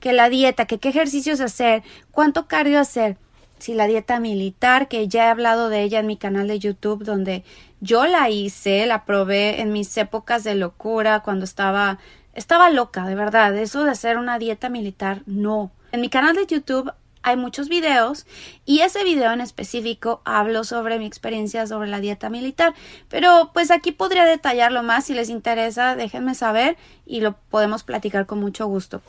que 0.00 0.12
la 0.12 0.28
dieta, 0.28 0.66
que 0.66 0.78
qué 0.78 0.88
ejercicios 0.88 1.40
hacer, 1.40 1.82
cuánto 2.10 2.48
cardio 2.48 2.80
hacer, 2.80 3.16
si 3.58 3.74
la 3.74 3.86
dieta 3.86 4.20
militar, 4.20 4.88
que 4.88 5.08
ya 5.08 5.26
he 5.26 5.28
hablado 5.28 5.68
de 5.68 5.82
ella 5.82 6.00
en 6.00 6.06
mi 6.06 6.16
canal 6.16 6.48
de 6.48 6.58
YouTube, 6.58 7.04
donde 7.04 7.42
yo 7.80 8.06
la 8.06 8.28
hice, 8.28 8.86
la 8.86 9.04
probé 9.04 9.60
en 9.60 9.72
mis 9.72 9.96
épocas 9.96 10.44
de 10.44 10.54
locura, 10.54 11.20
cuando 11.20 11.44
estaba 11.44 11.98
estaba 12.36 12.70
loca, 12.70 13.06
de 13.06 13.14
verdad. 13.14 13.56
Eso 13.56 13.82
de 13.82 13.90
hacer 13.90 14.18
una 14.18 14.38
dieta 14.38 14.68
militar, 14.68 15.22
no. 15.26 15.72
En 15.90 16.00
mi 16.00 16.08
canal 16.10 16.36
de 16.36 16.46
YouTube 16.46 16.92
hay 17.22 17.36
muchos 17.36 17.68
videos 17.68 18.24
y 18.64 18.80
ese 18.80 19.02
video 19.02 19.32
en 19.32 19.40
específico 19.40 20.22
hablo 20.24 20.62
sobre 20.62 20.98
mi 21.00 21.06
experiencia 21.06 21.66
sobre 21.66 21.88
la 21.88 21.98
dieta 21.98 22.30
militar. 22.30 22.74
Pero 23.08 23.50
pues 23.52 23.72
aquí 23.72 23.90
podría 23.90 24.24
detallarlo 24.24 24.84
más 24.84 25.06
si 25.06 25.14
les 25.14 25.28
interesa, 25.28 25.96
déjenme 25.96 26.36
saber 26.36 26.76
y 27.04 27.20
lo 27.20 27.32
podemos 27.50 27.82
platicar 27.82 28.26
con 28.26 28.38
mucho 28.38 28.66
gusto. 28.66 29.02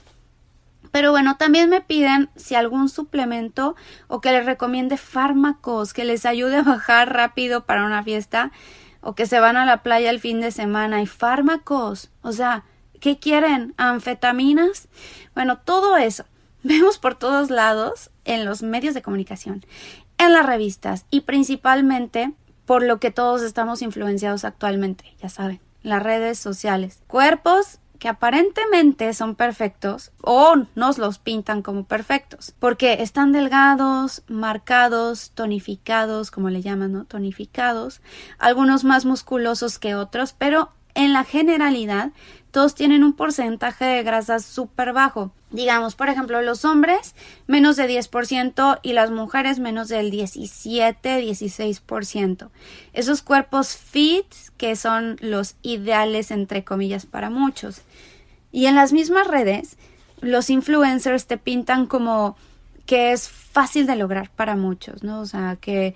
Pero 0.91 1.11
bueno, 1.11 1.37
también 1.37 1.69
me 1.69 1.81
piden 1.81 2.29
si 2.35 2.55
algún 2.55 2.89
suplemento 2.89 3.75
o 4.07 4.21
que 4.21 4.31
les 4.31 4.45
recomiende 4.45 4.97
fármacos 4.97 5.93
que 5.93 6.05
les 6.05 6.25
ayude 6.25 6.55
a 6.55 6.63
bajar 6.63 7.13
rápido 7.13 7.65
para 7.65 7.85
una 7.85 8.03
fiesta 8.03 8.51
o 9.01 9.13
que 9.13 9.27
se 9.27 9.39
van 9.39 9.57
a 9.57 9.65
la 9.65 9.83
playa 9.83 10.09
el 10.09 10.19
fin 10.19 10.41
de 10.41 10.51
semana 10.51 11.01
y 11.01 11.05
fármacos. 11.05 12.09
O 12.23 12.31
sea, 12.31 12.63
¿Qué 12.99 13.19
quieren? 13.19 13.73
¿Anfetaminas? 13.77 14.87
Bueno, 15.35 15.59
todo 15.59 15.97
eso. 15.97 16.25
Vemos 16.63 16.97
por 16.97 17.15
todos 17.15 17.49
lados 17.49 18.09
en 18.25 18.45
los 18.45 18.63
medios 18.63 18.93
de 18.93 19.01
comunicación, 19.01 19.65
en 20.17 20.33
las 20.33 20.45
revistas 20.45 21.05
y 21.09 21.21
principalmente 21.21 22.33
por 22.65 22.83
lo 22.83 22.99
que 22.99 23.11
todos 23.11 23.41
estamos 23.41 23.81
influenciados 23.81 24.43
actualmente, 24.43 25.15
ya 25.21 25.29
saben, 25.29 25.61
las 25.83 26.03
redes 26.03 26.37
sociales. 26.37 27.01
Cuerpos 27.07 27.79
que 27.97 28.09
aparentemente 28.09 29.13
son 29.13 29.35
perfectos 29.35 30.11
o 30.21 30.55
nos 30.75 30.97
los 30.97 31.19
pintan 31.19 31.61
como 31.61 31.85
perfectos, 31.85 32.53
porque 32.59 33.01
están 33.01 33.31
delgados, 33.31 34.23
marcados, 34.27 35.31
tonificados, 35.31 36.31
como 36.31 36.49
le 36.49 36.61
llaman, 36.61 36.91
¿no? 36.91 37.05
Tonificados, 37.05 38.01
algunos 38.37 38.83
más 38.83 39.05
musculosos 39.05 39.79
que 39.79 39.95
otros, 39.95 40.33
pero 40.37 40.71
en 40.93 41.13
la 41.13 41.23
generalidad 41.23 42.11
todos 42.57 42.73
tienen 42.73 43.03
un 43.03 43.13
porcentaje 43.13 43.85
de 43.85 44.01
grasa 44.01 44.39
súper 44.39 44.91
bajo. 44.91 45.31
Digamos, 45.51 45.93
por 45.93 46.09
ejemplo, 46.09 46.41
los 46.41 46.65
hombres 46.65 47.13
menos 47.45 47.75
de 47.75 47.87
10% 47.87 48.79
y 48.81 48.93
las 48.93 49.11
mujeres 49.11 49.59
menos 49.59 49.89
del 49.89 50.11
17-16%. 50.11 52.49
Esos 52.93 53.21
cuerpos 53.21 53.77
fit 53.77 54.25
que 54.57 54.75
son 54.75 55.17
los 55.21 55.53
ideales 55.61 56.31
entre 56.31 56.63
comillas 56.63 57.05
para 57.05 57.29
muchos. 57.29 57.83
Y 58.51 58.65
en 58.65 58.73
las 58.73 58.91
mismas 58.91 59.27
redes, 59.27 59.77
los 60.19 60.49
influencers 60.49 61.27
te 61.27 61.37
pintan 61.37 61.85
como 61.85 62.35
que 62.87 63.11
es 63.11 63.29
fácil 63.29 63.85
de 63.85 63.97
lograr 63.97 64.31
para 64.31 64.55
muchos, 64.55 65.03
¿no? 65.03 65.19
O 65.19 65.27
sea, 65.27 65.59
que 65.61 65.93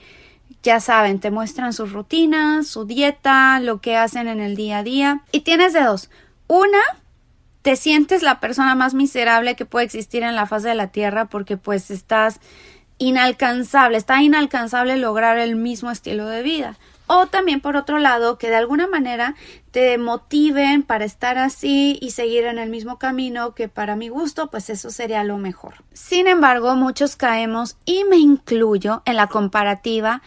ya 0.61 0.79
saben, 0.79 1.19
te 1.19 1.31
muestran 1.31 1.73
sus 1.73 1.91
rutinas, 1.91 2.67
su 2.67 2.85
dieta, 2.85 3.59
lo 3.59 3.81
que 3.81 3.97
hacen 3.97 4.27
en 4.27 4.39
el 4.39 4.55
día 4.55 4.77
a 4.77 4.83
día. 4.83 5.23
Y 5.31 5.39
tienes 5.39 5.73
de 5.73 5.85
dos. 5.85 6.11
Una, 6.51 6.81
te 7.61 7.77
sientes 7.77 8.23
la 8.23 8.41
persona 8.41 8.75
más 8.75 8.93
miserable 8.93 9.55
que 9.55 9.65
puede 9.65 9.85
existir 9.85 10.21
en 10.23 10.35
la 10.35 10.47
faz 10.47 10.63
de 10.63 10.75
la 10.75 10.87
Tierra 10.87 11.29
porque 11.29 11.55
pues 11.55 11.89
estás 11.89 12.41
inalcanzable, 12.97 13.95
está 13.95 14.21
inalcanzable 14.21 14.97
lograr 14.97 15.37
el 15.37 15.55
mismo 15.55 15.91
estilo 15.91 16.25
de 16.25 16.43
vida. 16.43 16.77
O 17.07 17.27
también 17.27 17.61
por 17.61 17.77
otro 17.77 17.99
lado, 17.99 18.37
que 18.37 18.49
de 18.49 18.57
alguna 18.57 18.85
manera 18.87 19.35
te 19.71 19.97
motiven 19.97 20.83
para 20.83 21.05
estar 21.05 21.37
así 21.37 21.97
y 22.01 22.11
seguir 22.11 22.43
en 22.43 22.59
el 22.59 22.69
mismo 22.69 22.99
camino 22.99 23.55
que 23.55 23.69
para 23.69 23.95
mi 23.95 24.09
gusto, 24.09 24.49
pues 24.49 24.69
eso 24.69 24.89
sería 24.89 25.23
lo 25.23 25.37
mejor. 25.37 25.75
Sin 25.93 26.27
embargo, 26.27 26.75
muchos 26.75 27.15
caemos, 27.15 27.77
y 27.85 28.03
me 28.03 28.17
incluyo, 28.17 29.03
en 29.05 29.15
la 29.15 29.27
comparativa 29.27 30.21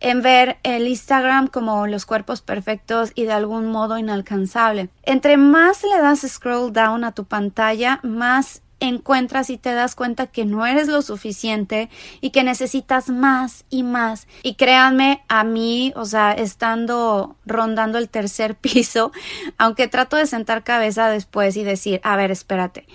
en 0.00 0.22
ver 0.22 0.58
el 0.62 0.88
Instagram 0.88 1.48
como 1.48 1.86
los 1.86 2.06
cuerpos 2.06 2.42
perfectos 2.42 3.12
y 3.14 3.24
de 3.24 3.32
algún 3.32 3.66
modo 3.66 3.98
inalcanzable. 3.98 4.88
Entre 5.02 5.36
más 5.36 5.82
le 5.82 6.00
das 6.00 6.20
scroll 6.20 6.72
down 6.72 7.04
a 7.04 7.12
tu 7.12 7.24
pantalla, 7.24 8.00
más 8.02 8.62
encuentras 8.80 9.50
y 9.50 9.58
te 9.58 9.72
das 9.72 9.94
cuenta 9.94 10.26
que 10.26 10.44
no 10.44 10.66
eres 10.66 10.88
lo 10.88 11.02
suficiente 11.02 11.88
y 12.20 12.30
que 12.30 12.44
necesitas 12.44 13.08
más 13.08 13.64
y 13.70 13.82
más. 13.82 14.28
Y 14.42 14.54
créanme, 14.54 15.24
a 15.28 15.44
mí, 15.44 15.92
o 15.96 16.04
sea, 16.04 16.32
estando 16.32 17.36
rondando 17.44 17.98
el 17.98 18.08
tercer 18.08 18.54
piso, 18.60 19.12
aunque 19.56 19.88
trato 19.88 20.16
de 20.16 20.26
sentar 20.26 20.64
cabeza 20.64 21.08
después 21.08 21.56
y 21.56 21.64
decir, 21.64 22.00
a 22.04 22.16
ver, 22.16 22.30
espérate, 22.30 22.86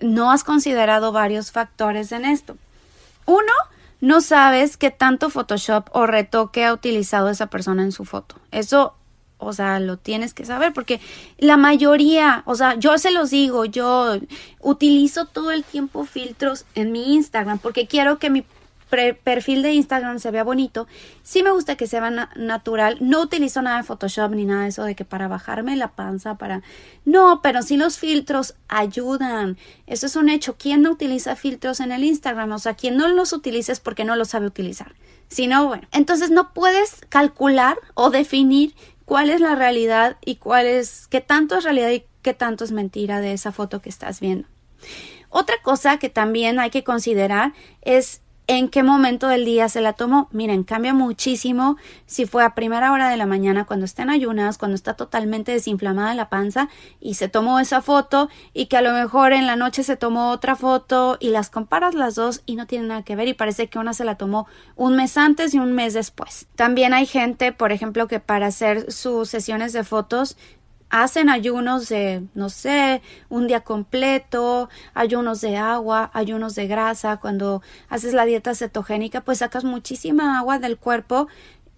no 0.00 0.30
has 0.30 0.44
considerado 0.44 1.12
varios 1.12 1.52
factores 1.52 2.12
en 2.12 2.24
esto. 2.24 2.56
Uno, 3.26 3.52
no 4.02 4.20
sabes 4.20 4.76
qué 4.76 4.90
tanto 4.90 5.30
Photoshop 5.30 5.88
o 5.92 6.06
retoque 6.06 6.64
ha 6.64 6.74
utilizado 6.74 7.30
esa 7.30 7.46
persona 7.46 7.84
en 7.84 7.92
su 7.92 8.04
foto. 8.04 8.34
Eso 8.50 8.96
o 9.38 9.52
sea, 9.52 9.80
lo 9.80 9.96
tienes 9.96 10.34
que 10.34 10.44
saber 10.44 10.72
porque 10.72 11.00
la 11.38 11.56
mayoría, 11.56 12.42
o 12.46 12.54
sea, 12.54 12.76
yo 12.76 12.96
se 12.98 13.10
los 13.10 13.30
digo, 13.30 13.64
yo 13.64 14.16
utilizo 14.60 15.26
todo 15.26 15.50
el 15.50 15.64
tiempo 15.64 16.04
filtros 16.04 16.64
en 16.76 16.92
mi 16.92 17.14
Instagram 17.14 17.58
porque 17.58 17.88
quiero 17.88 18.18
que 18.18 18.30
mi 18.30 18.44
perfil 19.24 19.62
de 19.62 19.72
Instagram 19.72 20.18
se 20.18 20.30
vea 20.30 20.44
bonito. 20.44 20.86
Sí 21.22 21.42
me 21.42 21.50
gusta 21.50 21.76
que 21.76 21.86
sea 21.86 22.10
natural. 22.36 22.98
No 23.00 23.22
utilizo 23.22 23.62
nada 23.62 23.78
de 23.78 23.82
Photoshop 23.84 24.32
ni 24.32 24.44
nada 24.44 24.62
de 24.62 24.68
eso 24.68 24.84
de 24.84 24.94
que 24.94 25.04
para 25.04 25.28
bajarme 25.28 25.76
la 25.76 25.92
panza, 25.92 26.36
para... 26.36 26.62
No, 27.04 27.40
pero 27.42 27.62
sí 27.62 27.76
los 27.76 27.98
filtros 27.98 28.54
ayudan. 28.68 29.56
Eso 29.86 30.06
es 30.06 30.16
un 30.16 30.28
hecho. 30.28 30.56
¿Quién 30.56 30.82
no 30.82 30.90
utiliza 30.90 31.36
filtros 31.36 31.80
en 31.80 31.92
el 31.92 32.04
Instagram? 32.04 32.52
O 32.52 32.58
sea, 32.58 32.74
quien 32.74 32.96
no 32.96 33.08
los 33.08 33.32
utiliza 33.32 33.72
es 33.72 33.80
porque 33.80 34.04
no 34.04 34.16
los 34.16 34.28
sabe 34.28 34.46
utilizar. 34.46 34.94
Si 35.28 35.46
no, 35.46 35.66
bueno. 35.66 35.88
Entonces 35.92 36.30
no 36.30 36.52
puedes 36.52 37.00
calcular 37.08 37.78
o 37.94 38.10
definir 38.10 38.74
cuál 39.04 39.30
es 39.30 39.40
la 39.40 39.54
realidad 39.54 40.16
y 40.24 40.36
cuál 40.36 40.66
es, 40.66 41.06
qué 41.08 41.20
tanto 41.20 41.56
es 41.56 41.64
realidad 41.64 41.90
y 41.90 42.04
qué 42.22 42.34
tanto 42.34 42.64
es 42.64 42.72
mentira 42.72 43.20
de 43.20 43.32
esa 43.32 43.52
foto 43.52 43.82
que 43.82 43.88
estás 43.88 44.20
viendo. 44.20 44.48
Otra 45.28 45.56
cosa 45.62 45.98
que 45.98 46.08
también 46.08 46.58
hay 46.58 46.70
que 46.70 46.84
considerar 46.84 47.52
es 47.80 48.21
en 48.46 48.68
qué 48.68 48.82
momento 48.82 49.28
del 49.28 49.44
día 49.44 49.68
se 49.68 49.80
la 49.80 49.92
tomó. 49.92 50.28
Miren, 50.32 50.64
cambia 50.64 50.92
muchísimo 50.92 51.76
si 52.06 52.26
fue 52.26 52.44
a 52.44 52.54
primera 52.54 52.92
hora 52.92 53.08
de 53.08 53.16
la 53.16 53.26
mañana 53.26 53.64
cuando 53.64 53.84
está 53.84 54.02
en 54.02 54.10
ayunas, 54.10 54.58
cuando 54.58 54.74
está 54.74 54.94
totalmente 54.94 55.52
desinflamada 55.52 56.14
la 56.14 56.28
panza 56.28 56.68
y 57.00 57.14
se 57.14 57.28
tomó 57.28 57.60
esa 57.60 57.82
foto 57.82 58.28
y 58.52 58.66
que 58.66 58.76
a 58.76 58.82
lo 58.82 58.92
mejor 58.92 59.32
en 59.32 59.46
la 59.46 59.56
noche 59.56 59.82
se 59.82 59.96
tomó 59.96 60.30
otra 60.30 60.56
foto 60.56 61.16
y 61.20 61.28
las 61.28 61.50
comparas 61.50 61.94
las 61.94 62.14
dos 62.14 62.42
y 62.46 62.56
no 62.56 62.66
tienen 62.66 62.88
nada 62.88 63.02
que 63.02 63.16
ver 63.16 63.28
y 63.28 63.34
parece 63.34 63.68
que 63.68 63.78
una 63.78 63.94
se 63.94 64.04
la 64.04 64.16
tomó 64.16 64.46
un 64.76 64.96
mes 64.96 65.16
antes 65.16 65.54
y 65.54 65.58
un 65.58 65.72
mes 65.72 65.94
después. 65.94 66.46
También 66.56 66.94
hay 66.94 67.06
gente, 67.06 67.52
por 67.52 67.72
ejemplo, 67.72 68.08
que 68.08 68.20
para 68.20 68.46
hacer 68.46 68.90
sus 68.90 69.28
sesiones 69.28 69.72
de 69.72 69.84
fotos 69.84 70.36
hacen 70.92 71.30
ayunos 71.30 71.88
de, 71.88 72.22
no 72.34 72.50
sé, 72.50 73.00
un 73.30 73.48
día 73.48 73.62
completo, 73.62 74.68
ayunos 74.92 75.40
de 75.40 75.56
agua, 75.56 76.10
ayunos 76.12 76.54
de 76.54 76.66
grasa. 76.66 77.16
Cuando 77.16 77.62
haces 77.88 78.12
la 78.12 78.26
dieta 78.26 78.54
cetogénica, 78.54 79.22
pues 79.22 79.38
sacas 79.38 79.64
muchísima 79.64 80.38
agua 80.38 80.58
del 80.58 80.76
cuerpo 80.76 81.28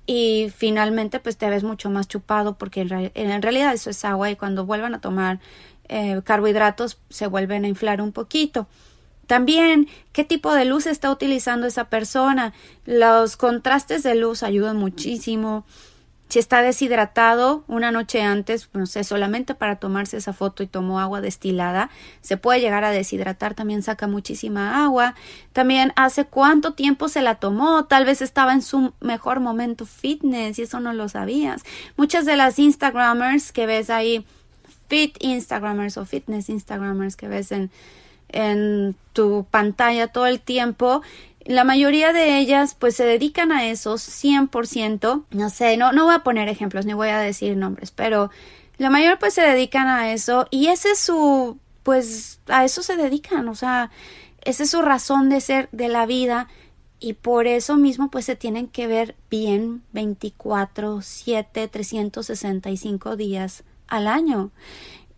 y 0.04 0.52
finalmente 0.54 1.20
pues 1.20 1.36
te 1.36 1.48
ves 1.48 1.62
mucho 1.62 1.90
más 1.90 2.08
chupado 2.08 2.58
porque 2.58 2.80
en, 3.14 3.40
realidad 3.42 3.72
eso 3.72 3.88
es 3.88 4.04
agua 4.04 4.30
y 4.30 4.36
cuando 4.36 4.66
vuelvan 4.66 4.94
a 4.94 5.00
tomar 5.00 5.38
eh, 5.88 6.20
carbohidratos 6.24 6.98
se 7.08 7.28
vuelven 7.28 7.64
a 7.64 7.68
inflar 7.68 8.02
un 8.02 8.10
poquito. 8.10 8.66
También, 9.28 9.88
¿qué 10.12 10.24
tipo 10.24 10.52
de 10.52 10.64
luz 10.64 10.86
está 10.86 11.10
utilizando 11.12 11.68
esa 11.68 11.84
persona? 11.84 12.52
Los 12.84 13.36
contrastes 13.36 14.02
de 14.02 14.16
luz 14.16 14.42
ayudan 14.42 14.76
muchísimo 14.76 15.64
Si 16.28 16.38
está 16.38 16.62
deshidratado 16.62 17.64
una 17.68 17.92
noche 17.92 18.22
antes, 18.22 18.68
no 18.72 18.86
sé, 18.86 19.04
solamente 19.04 19.54
para 19.54 19.76
tomarse 19.76 20.16
esa 20.16 20.32
foto 20.32 20.62
y 20.62 20.66
tomó 20.66 20.98
agua 20.98 21.20
destilada, 21.20 21.90
se 22.22 22.36
puede 22.36 22.60
llegar 22.60 22.82
a 22.82 22.90
deshidratar, 22.90 23.54
también 23.54 23.82
saca 23.82 24.08
muchísima 24.08 24.84
agua. 24.84 25.14
También 25.52 25.92
hace 25.96 26.24
cuánto 26.24 26.72
tiempo 26.72 27.08
se 27.08 27.22
la 27.22 27.36
tomó, 27.36 27.84
tal 27.84 28.04
vez 28.04 28.20
estaba 28.20 28.52
en 28.52 28.62
su 28.62 28.94
mejor 29.00 29.38
momento 29.40 29.86
fitness 29.86 30.58
y 30.58 30.62
eso 30.62 30.80
no 30.80 30.92
lo 30.92 31.08
sabías. 31.08 31.62
Muchas 31.96 32.24
de 32.24 32.36
las 32.36 32.58
Instagramers 32.58 33.52
que 33.52 33.66
ves 33.66 33.90
ahí, 33.90 34.26
fit 34.88 35.16
Instagramers 35.20 35.96
o 35.98 36.04
fitness 36.04 36.48
Instagramers 36.48 37.16
que 37.16 37.28
ves 37.28 37.52
en, 37.52 37.70
en 38.28 38.96
tu 39.12 39.46
pantalla 39.50 40.08
todo 40.08 40.26
el 40.26 40.40
tiempo, 40.40 41.02
la 41.44 41.64
mayoría 41.64 42.12
de 42.12 42.38
ellas 42.38 42.74
pues 42.78 42.96
se 42.96 43.04
dedican 43.04 43.52
a 43.52 43.66
eso 43.66 43.94
100%. 43.94 45.24
No 45.30 45.50
sé, 45.50 45.76
no, 45.76 45.92
no 45.92 46.04
voy 46.04 46.14
a 46.14 46.24
poner 46.24 46.48
ejemplos 46.48 46.86
ni 46.86 46.94
voy 46.94 47.08
a 47.08 47.18
decir 47.18 47.56
nombres, 47.56 47.90
pero 47.90 48.30
la 48.78 48.90
mayoría 48.90 49.18
pues 49.18 49.34
se 49.34 49.42
dedican 49.42 49.86
a 49.86 50.12
eso 50.12 50.46
y 50.50 50.68
ese 50.68 50.92
es 50.92 50.98
su, 50.98 51.58
pues 51.82 52.40
a 52.48 52.64
eso 52.64 52.82
se 52.82 52.96
dedican, 52.96 53.48
o 53.48 53.54
sea, 53.54 53.90
esa 54.42 54.62
es 54.62 54.70
su 54.70 54.82
razón 54.82 55.28
de 55.28 55.40
ser 55.40 55.68
de 55.72 55.88
la 55.88 56.06
vida 56.06 56.48
y 56.98 57.14
por 57.14 57.46
eso 57.46 57.76
mismo 57.76 58.10
pues 58.10 58.24
se 58.24 58.36
tienen 58.36 58.66
que 58.66 58.86
ver 58.86 59.14
bien 59.30 59.82
24, 59.92 61.02
7, 61.02 61.68
365 61.68 63.16
días 63.16 63.64
al 63.88 64.08
año. 64.08 64.50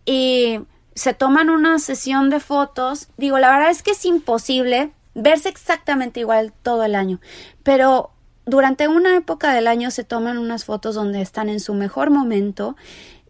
Y 0.05 0.59
se 0.95 1.13
toman 1.13 1.49
una 1.49 1.79
sesión 1.79 2.29
de 2.29 2.39
fotos. 2.39 3.07
Digo, 3.17 3.39
la 3.39 3.51
verdad 3.51 3.69
es 3.69 3.83
que 3.83 3.91
es 3.91 4.03
imposible 4.03 4.91
verse 5.17 5.49
exactamente 5.49 6.19
igual 6.21 6.53
todo 6.63 6.83
el 6.85 6.95
año, 6.95 7.19
pero 7.63 8.11
durante 8.45 8.87
una 8.87 9.17
época 9.17 9.53
del 9.53 9.67
año 9.67 9.91
se 9.91 10.05
toman 10.05 10.37
unas 10.37 10.63
fotos 10.63 10.95
donde 10.95 11.21
están 11.21 11.49
en 11.49 11.59
su 11.59 11.73
mejor 11.73 12.11
momento 12.11 12.77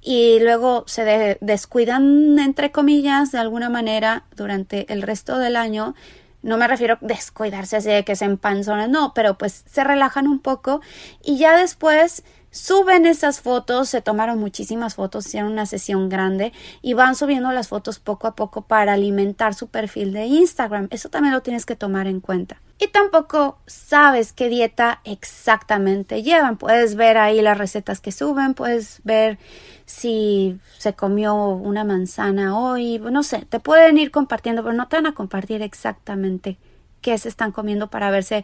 y 0.02 0.40
luego 0.40 0.84
se 0.86 1.38
descuidan 1.42 2.38
entre 2.38 2.72
comillas 2.72 3.32
de 3.32 3.40
alguna 3.40 3.70
manera 3.70 4.26
durante 4.36 4.92
el 4.94 5.02
resto 5.02 5.40
del 5.40 5.56
año. 5.56 5.96
No 6.44 6.58
me 6.58 6.68
refiero 6.68 6.96
a 6.96 7.00
descuidarse 7.02 7.78
así 7.78 7.90
de 7.90 8.06
que 8.06 8.16
se 8.16 8.26
empanzonan, 8.26 8.92
no, 8.92 9.14
pero 9.16 9.38
pues 9.38 9.64
se 9.66 9.84
relajan 9.84 10.28
un 10.28 10.40
poco 10.40 10.82
y 11.24 11.38
ya 11.38 11.58
después 11.58 12.24
suben 12.58 13.06
esas 13.06 13.42
fotos, 13.42 13.90
se 13.90 14.02
tomaron 14.02 14.40
muchísimas 14.40 14.96
fotos, 14.96 15.28
hicieron 15.28 15.52
una 15.52 15.66
sesión 15.66 16.10
grande 16.10 16.54
y 16.82 16.94
van 16.94 17.16
subiendo 17.16 17.52
las 17.52 17.68
fotos 17.68 18.00
poco 18.00 18.28
a 18.28 18.36
poco 18.36 18.64
para 18.64 18.94
alimentar 18.94 19.54
su 19.54 19.68
perfil 19.68 20.14
de 20.14 20.26
Instagram. 20.26 20.88
Eso 20.90 21.10
también 21.10 21.34
lo 21.34 21.42
tienes 21.42 21.66
que 21.66 21.76
tomar 21.76 22.08
en 22.08 22.20
cuenta. 22.20 22.62
Y 22.80 22.88
tampoco 22.88 23.58
sabes 23.66 24.34
qué 24.34 24.50
dieta 24.50 25.02
exactamente 25.04 26.22
llevan. 26.22 26.58
Puedes 26.58 26.96
ver 26.96 27.18
ahí 27.18 27.42
las 27.42 27.58
recetas 27.58 28.02
que 28.02 28.12
suben, 28.12 28.54
puedes 28.54 29.02
ver 29.04 29.40
si 29.86 30.60
se 30.78 30.94
comió 30.94 31.36
una 31.36 31.84
manzana 31.84 32.58
hoy, 32.58 33.00
no 33.00 33.24
sé, 33.24 33.46
te 33.46 33.60
pueden 33.60 33.98
ir 33.98 34.12
compartiendo, 34.12 34.64
pero 34.64 34.76
no 34.76 34.88
te 34.88 34.98
van 34.98 35.08
a 35.08 35.14
compartir 35.14 35.62
exactamente 35.62 36.58
qué 37.02 37.18
se 37.18 37.30
están 37.30 37.52
comiendo 37.52 37.88
para 37.88 38.12
verse 38.12 38.44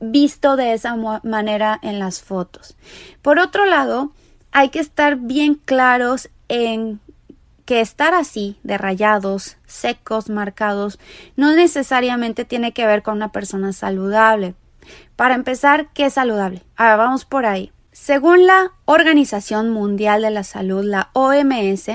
visto 0.00 0.56
de 0.56 0.72
esa 0.72 0.96
manera 1.22 1.78
en 1.82 1.98
las 1.98 2.22
fotos. 2.22 2.76
Por 3.22 3.38
otro 3.38 3.66
lado, 3.66 4.12
hay 4.52 4.70
que 4.70 4.80
estar 4.80 5.16
bien 5.16 5.54
claros 5.54 6.30
en 6.48 7.00
que 7.64 7.80
estar 7.80 8.14
así, 8.14 8.58
de 8.64 8.78
rayados, 8.78 9.56
secos, 9.64 10.28
marcados, 10.28 10.98
no 11.36 11.54
necesariamente 11.54 12.44
tiene 12.44 12.72
que 12.72 12.84
ver 12.84 13.02
con 13.02 13.14
una 13.14 13.30
persona 13.30 13.72
saludable. 13.72 14.54
Para 15.14 15.36
empezar, 15.36 15.88
¿qué 15.94 16.06
es 16.06 16.14
saludable? 16.14 16.64
Ahora 16.76 16.96
vamos 16.96 17.24
por 17.24 17.46
ahí. 17.46 17.70
Según 17.92 18.46
la 18.46 18.72
Organización 18.86 19.70
Mundial 19.70 20.22
de 20.22 20.30
la 20.30 20.42
Salud, 20.42 20.84
la 20.84 21.10
OMS, 21.12 21.90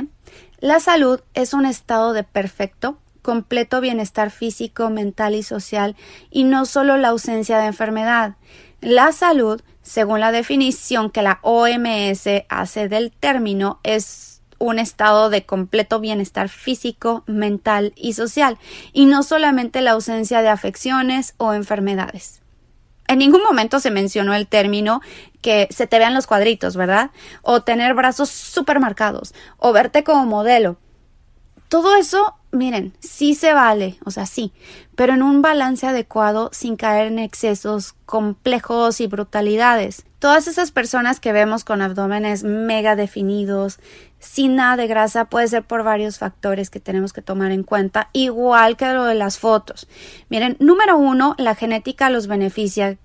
la 0.60 0.80
salud 0.80 1.20
es 1.34 1.54
un 1.54 1.66
estado 1.66 2.14
de 2.14 2.24
perfecto 2.24 2.98
completo 3.26 3.82
bienestar 3.82 4.30
físico, 4.30 4.92
mental 4.92 5.34
y 5.34 5.42
social 5.42 5.96
y 6.30 6.44
no 6.44 6.68
solo 6.68 6.96
la 6.96 7.08
ausencia 7.08 7.58
de 7.58 7.66
enfermedad. 7.66 8.36
La 8.82 9.12
salud, 9.14 9.64
según 9.82 10.20
la 10.20 10.32
definición 10.32 11.10
que 11.10 11.24
la 11.24 11.40
OMS 11.42 12.28
hace 12.50 12.88
del 12.88 13.12
término, 13.12 13.80
es 13.82 14.44
un 14.60 14.78
estado 14.78 15.32
de 15.32 15.44
completo 15.44 16.00
bienestar 16.00 16.50
físico, 16.50 17.24
mental 17.26 17.94
y 17.96 18.14
social, 18.14 18.60
y 18.94 19.08
no 19.08 19.24
solamente 19.24 19.82
la 19.82 19.92
ausencia 19.92 20.44
de 20.44 20.50
afecciones 20.50 21.34
o 21.38 21.56
enfermedades. 21.56 22.44
En 23.08 23.18
ningún 23.18 23.42
momento 23.42 23.80
se 23.80 23.90
mencionó 23.90 24.36
el 24.36 24.46
término 24.46 25.02
que 25.42 25.68
se 25.72 25.88
te 25.88 25.98
vean 25.98 26.14
los 26.14 26.28
cuadritos, 26.28 26.78
¿verdad? 26.78 27.10
O 27.42 27.64
tener 27.64 27.96
brazos 27.96 28.30
súper 28.30 28.80
marcados, 28.80 29.34
o 29.58 29.74
verte 29.74 30.04
como 30.04 30.26
modelo. 30.28 30.78
Todo 31.76 31.98
eso 31.98 32.36
miren, 32.56 32.94
sí 33.02 33.36
se 33.36 33.52
vale, 33.52 33.98
o 34.06 34.12
sea, 34.12 34.26
sí, 34.26 34.54
pero 34.96 35.14
en 35.14 35.22
un 35.22 35.42
balance 35.42 35.86
adecuado 35.86 36.50
sin 36.54 36.78
caer 36.78 37.08
en 37.08 37.20
excesos 37.20 37.96
complejos 38.06 39.02
y 39.02 39.08
brutalidades. 39.08 40.06
Todas 40.20 40.48
esas 40.48 40.72
personas 40.72 41.20
que 41.20 41.34
vemos 41.34 41.66
con 41.66 41.82
abdómenes 41.82 42.46
mega 42.46 42.96
definidos, 42.96 43.80
sin 44.20 44.56
nada 44.56 44.78
de 44.78 44.88
grasa, 44.88 45.26
puede 45.26 45.50
ser 45.50 45.64
por 45.64 45.84
varios 45.84 46.18
factores 46.18 46.70
que 46.70 46.80
tenemos 46.80 47.12
que 47.12 47.22
tomar 47.22 47.52
en 47.52 47.64
cuenta, 47.64 48.10
igual 48.14 48.78
que 48.78 48.94
lo 48.94 49.04
de 49.04 49.16
las 49.16 49.38
fotos. 49.38 49.86
Miren, 50.30 50.56
número 50.62 50.96
uno, 50.96 51.36
la 51.38 51.56
genética 51.56 52.10
los 52.10 52.28
beneficia 52.28 52.98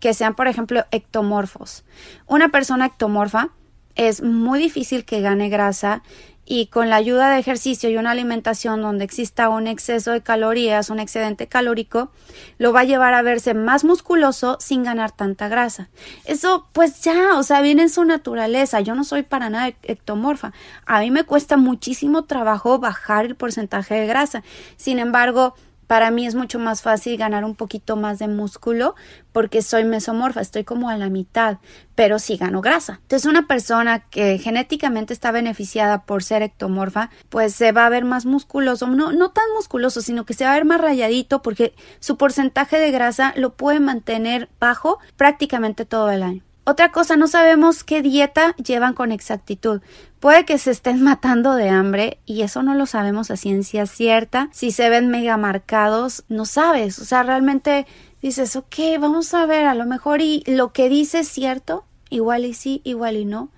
que 0.00 0.12
sean, 0.12 0.34
por 0.34 0.48
ejemplo, 0.48 0.84
ectomorfos. 0.90 1.84
Una 2.26 2.50
persona 2.50 2.84
ectomorfa 2.84 3.48
es 3.94 4.22
muy 4.22 4.58
difícil 4.58 5.04
que 5.04 5.20
gane 5.20 5.48
grasa 5.48 6.02
y 6.44 6.66
con 6.66 6.90
la 6.90 6.96
ayuda 6.96 7.30
de 7.30 7.38
ejercicio 7.38 7.88
y 7.88 7.96
una 7.96 8.10
alimentación 8.10 8.82
donde 8.82 9.04
exista 9.04 9.48
un 9.48 9.66
exceso 9.66 10.10
de 10.10 10.22
calorías, 10.22 10.90
un 10.90 10.98
excedente 10.98 11.46
calórico, 11.46 12.10
lo 12.58 12.72
va 12.72 12.80
a 12.80 12.84
llevar 12.84 13.14
a 13.14 13.22
verse 13.22 13.54
más 13.54 13.84
musculoso 13.84 14.56
sin 14.60 14.82
ganar 14.82 15.12
tanta 15.12 15.48
grasa. 15.48 15.88
Eso 16.24 16.66
pues 16.72 17.00
ya, 17.02 17.38
o 17.38 17.42
sea, 17.42 17.60
viene 17.60 17.82
en 17.82 17.90
su 17.90 18.04
naturaleza. 18.04 18.80
Yo 18.80 18.94
no 18.94 19.04
soy 19.04 19.22
para 19.22 19.50
nada 19.50 19.72
ectomorfa. 19.82 20.52
A 20.84 21.00
mí 21.00 21.10
me 21.10 21.24
cuesta 21.24 21.56
muchísimo 21.56 22.24
trabajo 22.24 22.78
bajar 22.78 23.24
el 23.24 23.36
porcentaje 23.36 23.94
de 23.94 24.06
grasa. 24.06 24.42
Sin 24.76 24.98
embargo, 24.98 25.54
para 25.92 26.10
mí 26.10 26.26
es 26.26 26.34
mucho 26.34 26.58
más 26.58 26.80
fácil 26.80 27.18
ganar 27.18 27.44
un 27.44 27.54
poquito 27.54 27.96
más 27.96 28.18
de 28.18 28.26
músculo 28.26 28.94
porque 29.30 29.60
soy 29.60 29.84
mesomorfa, 29.84 30.40
estoy 30.40 30.64
como 30.64 30.88
a 30.88 30.96
la 30.96 31.10
mitad, 31.10 31.58
pero 31.94 32.18
sí 32.18 32.38
gano 32.38 32.62
grasa. 32.62 33.00
Entonces 33.02 33.28
una 33.28 33.46
persona 33.46 33.98
que 34.08 34.38
genéticamente 34.38 35.12
está 35.12 35.32
beneficiada 35.32 36.04
por 36.06 36.22
ser 36.22 36.40
ectomorfa, 36.40 37.10
pues 37.28 37.54
se 37.54 37.72
va 37.72 37.84
a 37.84 37.90
ver 37.90 38.06
más 38.06 38.24
musculoso, 38.24 38.86
no, 38.86 39.12
no 39.12 39.32
tan 39.32 39.44
musculoso, 39.54 40.00
sino 40.00 40.24
que 40.24 40.32
se 40.32 40.46
va 40.46 40.52
a 40.52 40.54
ver 40.54 40.64
más 40.64 40.80
rayadito 40.80 41.42
porque 41.42 41.74
su 42.00 42.16
porcentaje 42.16 42.78
de 42.78 42.90
grasa 42.90 43.34
lo 43.36 43.52
puede 43.52 43.78
mantener 43.78 44.48
bajo 44.58 44.98
prácticamente 45.18 45.84
todo 45.84 46.10
el 46.10 46.22
año. 46.22 46.42
Otra 46.64 46.92
cosa, 46.92 47.16
no 47.16 47.26
sabemos 47.26 47.82
qué 47.82 48.02
dieta 48.02 48.54
llevan 48.56 48.94
con 48.94 49.10
exactitud. 49.10 49.80
Puede 50.20 50.44
que 50.44 50.58
se 50.58 50.70
estén 50.70 51.02
matando 51.04 51.54
de 51.54 51.68
hambre 51.68 52.18
y 52.24 52.42
eso 52.42 52.62
no 52.62 52.74
lo 52.74 52.86
sabemos 52.86 53.30
a 53.30 53.36
ciencia 53.36 53.86
cierta. 53.86 54.48
Si 54.52 54.70
se 54.70 54.88
ven 54.88 55.08
mega 55.08 55.36
marcados, 55.36 56.24
no 56.28 56.44
sabes. 56.44 56.98
O 57.00 57.04
sea, 57.04 57.24
realmente 57.24 57.86
dices, 58.20 58.54
ok, 58.54 58.76
vamos 59.00 59.34
a 59.34 59.46
ver, 59.46 59.66
a 59.66 59.74
lo 59.74 59.86
mejor 59.86 60.20
y 60.20 60.44
lo 60.46 60.72
que 60.72 60.88
dice 60.88 61.20
es 61.20 61.28
cierto, 61.28 61.84
igual 62.10 62.44
y 62.44 62.54
sí, 62.54 62.80
igual 62.84 63.16
y 63.16 63.24
no. 63.24 63.50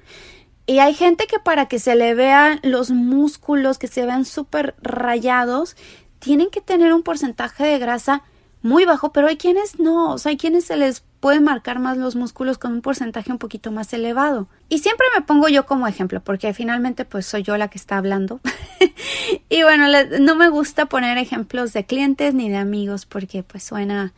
Y 0.66 0.78
hay 0.78 0.94
gente 0.94 1.26
que 1.26 1.38
para 1.38 1.66
que 1.66 1.78
se 1.78 1.94
le 1.94 2.14
vean 2.14 2.58
los 2.62 2.90
músculos, 2.90 3.76
que 3.76 3.86
se 3.86 4.06
vean 4.06 4.24
súper 4.24 4.74
rayados, 4.80 5.76
tienen 6.20 6.48
que 6.48 6.62
tener 6.62 6.94
un 6.94 7.02
porcentaje 7.02 7.64
de 7.64 7.78
grasa 7.78 8.22
muy 8.64 8.86
bajo, 8.86 9.12
pero 9.12 9.26
hay 9.26 9.36
quienes 9.36 9.78
no, 9.78 10.14
o 10.14 10.18
sea, 10.18 10.30
hay 10.30 10.38
quienes 10.38 10.64
se 10.64 10.76
les 10.78 11.04
pueden 11.20 11.44
marcar 11.44 11.80
más 11.80 11.98
los 11.98 12.16
músculos 12.16 12.56
con 12.56 12.72
un 12.72 12.80
porcentaje 12.80 13.30
un 13.30 13.36
poquito 13.36 13.70
más 13.70 13.92
elevado. 13.92 14.48
Y 14.70 14.78
siempre 14.78 15.06
me 15.14 15.20
pongo 15.20 15.48
yo 15.48 15.66
como 15.66 15.86
ejemplo, 15.86 16.20
porque 16.24 16.54
finalmente 16.54 17.04
pues 17.04 17.26
soy 17.26 17.42
yo 17.42 17.58
la 17.58 17.68
que 17.68 17.76
está 17.76 17.98
hablando. 17.98 18.40
y 19.50 19.62
bueno, 19.62 19.84
no 20.18 20.34
me 20.34 20.48
gusta 20.48 20.86
poner 20.86 21.18
ejemplos 21.18 21.74
de 21.74 21.84
clientes 21.84 22.32
ni 22.32 22.48
de 22.48 22.56
amigos 22.56 23.04
porque 23.04 23.42
pues 23.42 23.64
suena 23.64 24.14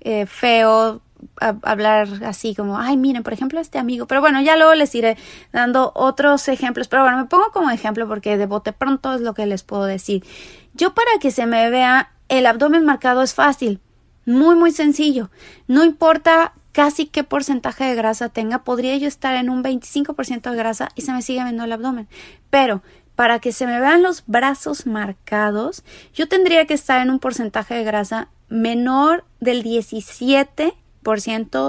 eh, 0.00 0.24
feo 0.24 1.02
hablar 1.38 2.08
así 2.24 2.54
como, 2.54 2.78
ay, 2.78 2.96
miren, 2.96 3.22
por 3.22 3.34
ejemplo, 3.34 3.60
este 3.60 3.78
amigo. 3.78 4.06
Pero 4.06 4.22
bueno, 4.22 4.40
ya 4.40 4.56
luego 4.56 4.74
les 4.74 4.94
iré 4.94 5.18
dando 5.52 5.92
otros 5.94 6.48
ejemplos. 6.48 6.88
Pero 6.88 7.02
bueno, 7.02 7.18
me 7.18 7.26
pongo 7.26 7.50
como 7.52 7.70
ejemplo 7.70 8.08
porque 8.08 8.38
de 8.38 8.46
bote 8.46 8.72
pronto 8.72 9.12
es 9.12 9.20
lo 9.20 9.34
que 9.34 9.44
les 9.44 9.62
puedo 9.62 9.84
decir. 9.84 10.24
Yo 10.72 10.94
para 10.94 11.10
que 11.20 11.30
se 11.30 11.44
me 11.44 11.68
vea 11.68 12.11
el 12.38 12.46
abdomen 12.46 12.84
marcado 12.84 13.22
es 13.22 13.34
fácil, 13.34 13.80
muy 14.24 14.54
muy 14.54 14.72
sencillo. 14.72 15.30
No 15.66 15.84
importa 15.84 16.54
casi 16.72 17.06
qué 17.06 17.24
porcentaje 17.24 17.84
de 17.84 17.94
grasa 17.94 18.30
tenga, 18.30 18.64
podría 18.64 18.96
yo 18.96 19.06
estar 19.06 19.36
en 19.36 19.50
un 19.50 19.62
25% 19.62 20.50
de 20.50 20.56
grasa 20.56 20.88
y 20.94 21.02
se 21.02 21.12
me 21.12 21.22
sigue 21.22 21.42
viendo 21.42 21.64
el 21.64 21.72
abdomen. 21.72 22.08
Pero 22.48 22.82
para 23.14 23.38
que 23.38 23.52
se 23.52 23.66
me 23.66 23.78
vean 23.78 24.02
los 24.02 24.24
brazos 24.26 24.86
marcados, 24.86 25.84
yo 26.14 26.28
tendría 26.28 26.66
que 26.66 26.74
estar 26.74 27.00
en 27.02 27.10
un 27.10 27.18
porcentaje 27.18 27.74
de 27.74 27.84
grasa 27.84 28.28
menor 28.48 29.24
del 29.40 29.62
17 29.62 30.74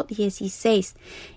16. 0.08 0.95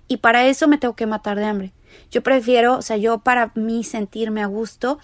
Y 0.08 0.16
para 0.18 0.46
eso 0.46 0.68
me 0.68 0.78
tengo 0.78 0.94
que 0.94 1.06
matar 1.06 1.36
de 1.38 1.46
hambre. 1.46 1.72
Yo 2.10 2.22
prefiero, 2.22 2.76
o 2.76 2.82
sea, 2.82 2.96
yo 2.96 3.18
para 3.18 3.52
mí 3.54 3.84
sentirme 3.84 4.42
a 4.42 4.46
gusto 4.46 4.98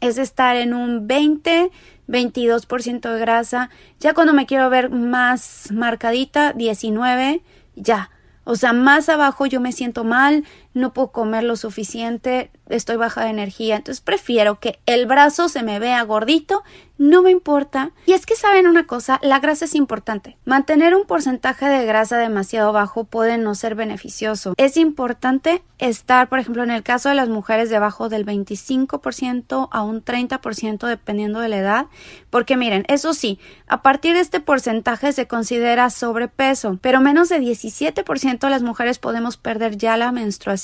es 0.00 0.18
estar 0.18 0.56
en 0.56 0.74
un 0.74 1.06
20, 1.06 1.70
22% 2.08 3.12
de 3.12 3.20
grasa. 3.20 3.70
Ya 3.98 4.14
cuando 4.14 4.32
me 4.32 4.46
quiero 4.46 4.70
ver 4.70 4.90
más 4.90 5.70
marcadita, 5.72 6.52
19, 6.52 7.42
ya. 7.76 8.10
O 8.44 8.56
sea, 8.56 8.72
más 8.72 9.08
abajo 9.08 9.46
yo 9.46 9.60
me 9.60 9.72
siento 9.72 10.02
mal, 10.02 10.44
no 10.72 10.92
puedo 10.92 11.08
comer 11.08 11.44
lo 11.44 11.56
suficiente, 11.56 12.50
estoy 12.68 12.96
baja 12.96 13.24
de 13.24 13.30
energía. 13.30 13.76
Entonces 13.76 14.00
prefiero 14.00 14.60
que 14.60 14.78
el 14.86 15.06
brazo 15.06 15.48
se 15.48 15.62
me 15.62 15.78
vea 15.78 16.02
gordito, 16.02 16.62
no 16.98 17.22
me 17.22 17.30
importa. 17.30 17.92
Y 18.06 18.12
es 18.12 18.26
que 18.26 18.36
saben 18.36 18.66
una 18.66 18.86
cosa, 18.86 19.18
la 19.22 19.40
grasa 19.40 19.64
es 19.64 19.74
importante. 19.74 20.36
Mantener 20.44 20.94
un 20.94 21.06
porcentaje 21.06 21.66
de 21.66 21.84
grasa 21.86 22.18
demasiado 22.18 22.72
bajo 22.72 23.04
puede 23.04 23.38
no 23.38 23.54
ser 23.54 23.74
beneficioso. 23.74 24.54
Es 24.58 24.76
importante 24.76 25.62
estar, 25.78 26.28
por 26.28 26.38
ejemplo, 26.38 26.62
en 26.62 26.70
el 26.70 26.82
caso 26.82 27.08
de 27.08 27.14
las 27.14 27.30
mujeres 27.30 27.70
debajo 27.70 28.08
del 28.08 28.26
25% 28.26 29.68
a 29.70 29.82
un 29.82 30.04
30% 30.04 30.86
dependiendo 30.86 31.40
de 31.40 31.48
la 31.48 31.56
edad, 31.56 31.86
porque 32.28 32.58
miren, 32.58 32.84
eso 32.88 33.14
sí, 33.14 33.38
a 33.66 33.80
partir 33.82 34.14
de 34.14 34.20
este 34.20 34.40
porcentaje 34.40 35.12
se 35.12 35.26
considera 35.26 35.88
sobrepeso, 35.88 36.78
pero 36.82 37.00
menos 37.00 37.30
de 37.30 37.40
17% 37.40 38.38
de 38.38 38.50
las 38.50 38.62
mujeres 38.62 38.98
podemos 38.98 39.38
perder 39.38 39.78
ya 39.78 39.96
la 39.96 40.12
menstruación 40.12 40.59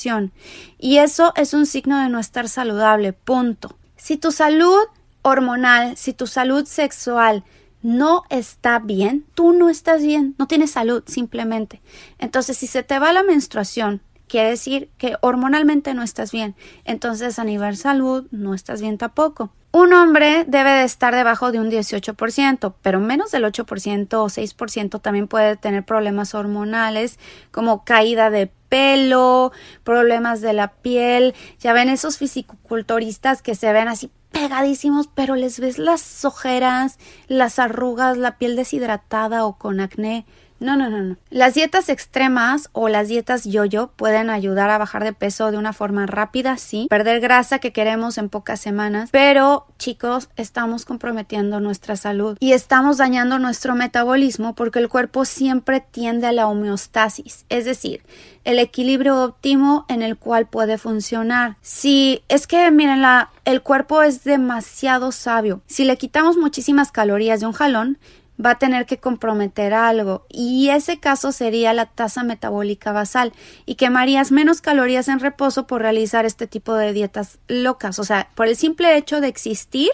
y 0.78 0.98
eso 0.98 1.32
es 1.36 1.54
un 1.54 1.66
signo 1.66 2.00
de 2.00 2.08
no 2.08 2.18
estar 2.18 2.48
saludable, 2.48 3.12
punto. 3.12 3.76
Si 3.96 4.16
tu 4.16 4.32
salud 4.32 4.80
hormonal, 5.22 5.96
si 5.96 6.12
tu 6.12 6.26
salud 6.26 6.66
sexual 6.66 7.44
no 7.82 8.24
está 8.30 8.78
bien, 8.78 9.24
tú 9.34 9.52
no 9.52 9.68
estás 9.68 10.02
bien, 10.02 10.34
no 10.38 10.46
tienes 10.46 10.72
salud 10.72 11.02
simplemente. 11.06 11.80
Entonces, 12.18 12.56
si 12.56 12.66
se 12.66 12.82
te 12.82 12.98
va 12.98 13.12
la 13.12 13.22
menstruación, 13.22 14.02
quiere 14.28 14.50
decir 14.50 14.90
que 14.98 15.16
hormonalmente 15.20 15.94
no 15.94 16.02
estás 16.02 16.32
bien. 16.32 16.56
Entonces, 16.84 17.38
a 17.38 17.44
nivel 17.44 17.76
salud, 17.76 18.26
no 18.30 18.54
estás 18.54 18.80
bien 18.80 18.98
tampoco. 18.98 19.52
Un 19.78 19.92
hombre 19.92 20.46
debe 20.48 20.70
de 20.70 20.84
estar 20.84 21.14
debajo 21.14 21.52
de 21.52 21.60
un 21.60 21.70
18%, 21.70 22.72
pero 22.80 22.98
menos 22.98 23.30
del 23.30 23.44
8% 23.44 24.14
o 24.14 24.24
6% 24.24 25.02
también 25.02 25.28
puede 25.28 25.56
tener 25.56 25.84
problemas 25.84 26.34
hormonales 26.34 27.18
como 27.50 27.84
caída 27.84 28.30
de 28.30 28.50
pelo, 28.70 29.52
problemas 29.84 30.40
de 30.40 30.54
la 30.54 30.68
piel. 30.68 31.34
Ya 31.58 31.74
ven 31.74 31.90
esos 31.90 32.16
fisiculturistas 32.16 33.42
que 33.42 33.54
se 33.54 33.70
ven 33.74 33.88
así 33.88 34.10
pegadísimos, 34.32 35.10
pero 35.14 35.36
les 35.36 35.60
ves 35.60 35.78
las 35.78 36.24
ojeras, 36.24 36.98
las 37.28 37.58
arrugas, 37.58 38.16
la 38.16 38.38
piel 38.38 38.56
deshidratada 38.56 39.44
o 39.44 39.58
con 39.58 39.80
acné. 39.80 40.24
No, 40.58 40.76
no, 40.76 40.88
no, 40.88 41.02
no. 41.02 41.16
Las 41.30 41.54
dietas 41.54 41.88
extremas 41.88 42.70
o 42.72 42.88
las 42.88 43.08
dietas 43.08 43.44
yo-yo 43.44 43.90
pueden 43.94 44.30
ayudar 44.30 44.70
a 44.70 44.78
bajar 44.78 45.04
de 45.04 45.12
peso 45.12 45.50
de 45.50 45.58
una 45.58 45.72
forma 45.72 46.06
rápida, 46.06 46.56
sí, 46.56 46.86
perder 46.88 47.20
grasa 47.20 47.58
que 47.58 47.72
queremos 47.72 48.16
en 48.16 48.30
pocas 48.30 48.60
semanas, 48.60 49.10
pero 49.12 49.66
chicos, 49.78 50.28
estamos 50.36 50.84
comprometiendo 50.84 51.60
nuestra 51.60 51.96
salud 51.96 52.36
y 52.40 52.52
estamos 52.52 52.96
dañando 52.96 53.38
nuestro 53.38 53.74
metabolismo 53.74 54.54
porque 54.54 54.78
el 54.78 54.88
cuerpo 54.88 55.24
siempre 55.24 55.80
tiende 55.80 56.26
a 56.26 56.32
la 56.32 56.48
homeostasis, 56.48 57.44
es 57.48 57.64
decir, 57.66 58.02
el 58.44 58.58
equilibrio 58.58 59.22
óptimo 59.22 59.84
en 59.88 60.02
el 60.02 60.16
cual 60.16 60.46
puede 60.46 60.78
funcionar. 60.78 61.56
Si 61.60 62.22
es 62.28 62.46
que 62.46 62.70
miren, 62.70 63.02
la, 63.02 63.30
el 63.44 63.60
cuerpo 63.60 64.02
es 64.02 64.24
demasiado 64.24 65.12
sabio. 65.12 65.60
Si 65.66 65.84
le 65.84 65.98
quitamos 65.98 66.36
muchísimas 66.36 66.92
calorías 66.92 67.40
de 67.40 67.46
un 67.46 67.52
jalón, 67.52 67.98
va 68.44 68.50
a 68.52 68.58
tener 68.58 68.86
que 68.86 68.98
comprometer 68.98 69.72
algo 69.74 70.26
y 70.28 70.68
ese 70.68 70.98
caso 70.98 71.32
sería 71.32 71.72
la 71.72 71.86
tasa 71.86 72.22
metabólica 72.22 72.92
basal 72.92 73.32
y 73.64 73.76
quemarías 73.76 74.32
menos 74.32 74.60
calorías 74.60 75.08
en 75.08 75.20
reposo 75.20 75.66
por 75.66 75.82
realizar 75.82 76.26
este 76.26 76.46
tipo 76.46 76.74
de 76.74 76.92
dietas 76.92 77.38
locas. 77.48 77.98
O 77.98 78.04
sea, 78.04 78.28
por 78.34 78.48
el 78.48 78.56
simple 78.56 78.96
hecho 78.96 79.20
de 79.20 79.28
existir, 79.28 79.90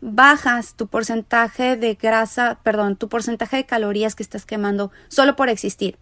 bajas 0.00 0.74
tu 0.74 0.86
porcentaje 0.86 1.76
de 1.76 1.94
grasa, 1.94 2.58
perdón, 2.62 2.96
tu 2.96 3.08
porcentaje 3.08 3.56
de 3.56 3.66
calorías 3.66 4.14
que 4.14 4.22
estás 4.22 4.46
quemando 4.46 4.90
solo 5.08 5.36
por 5.36 5.48
existir. 5.48 5.96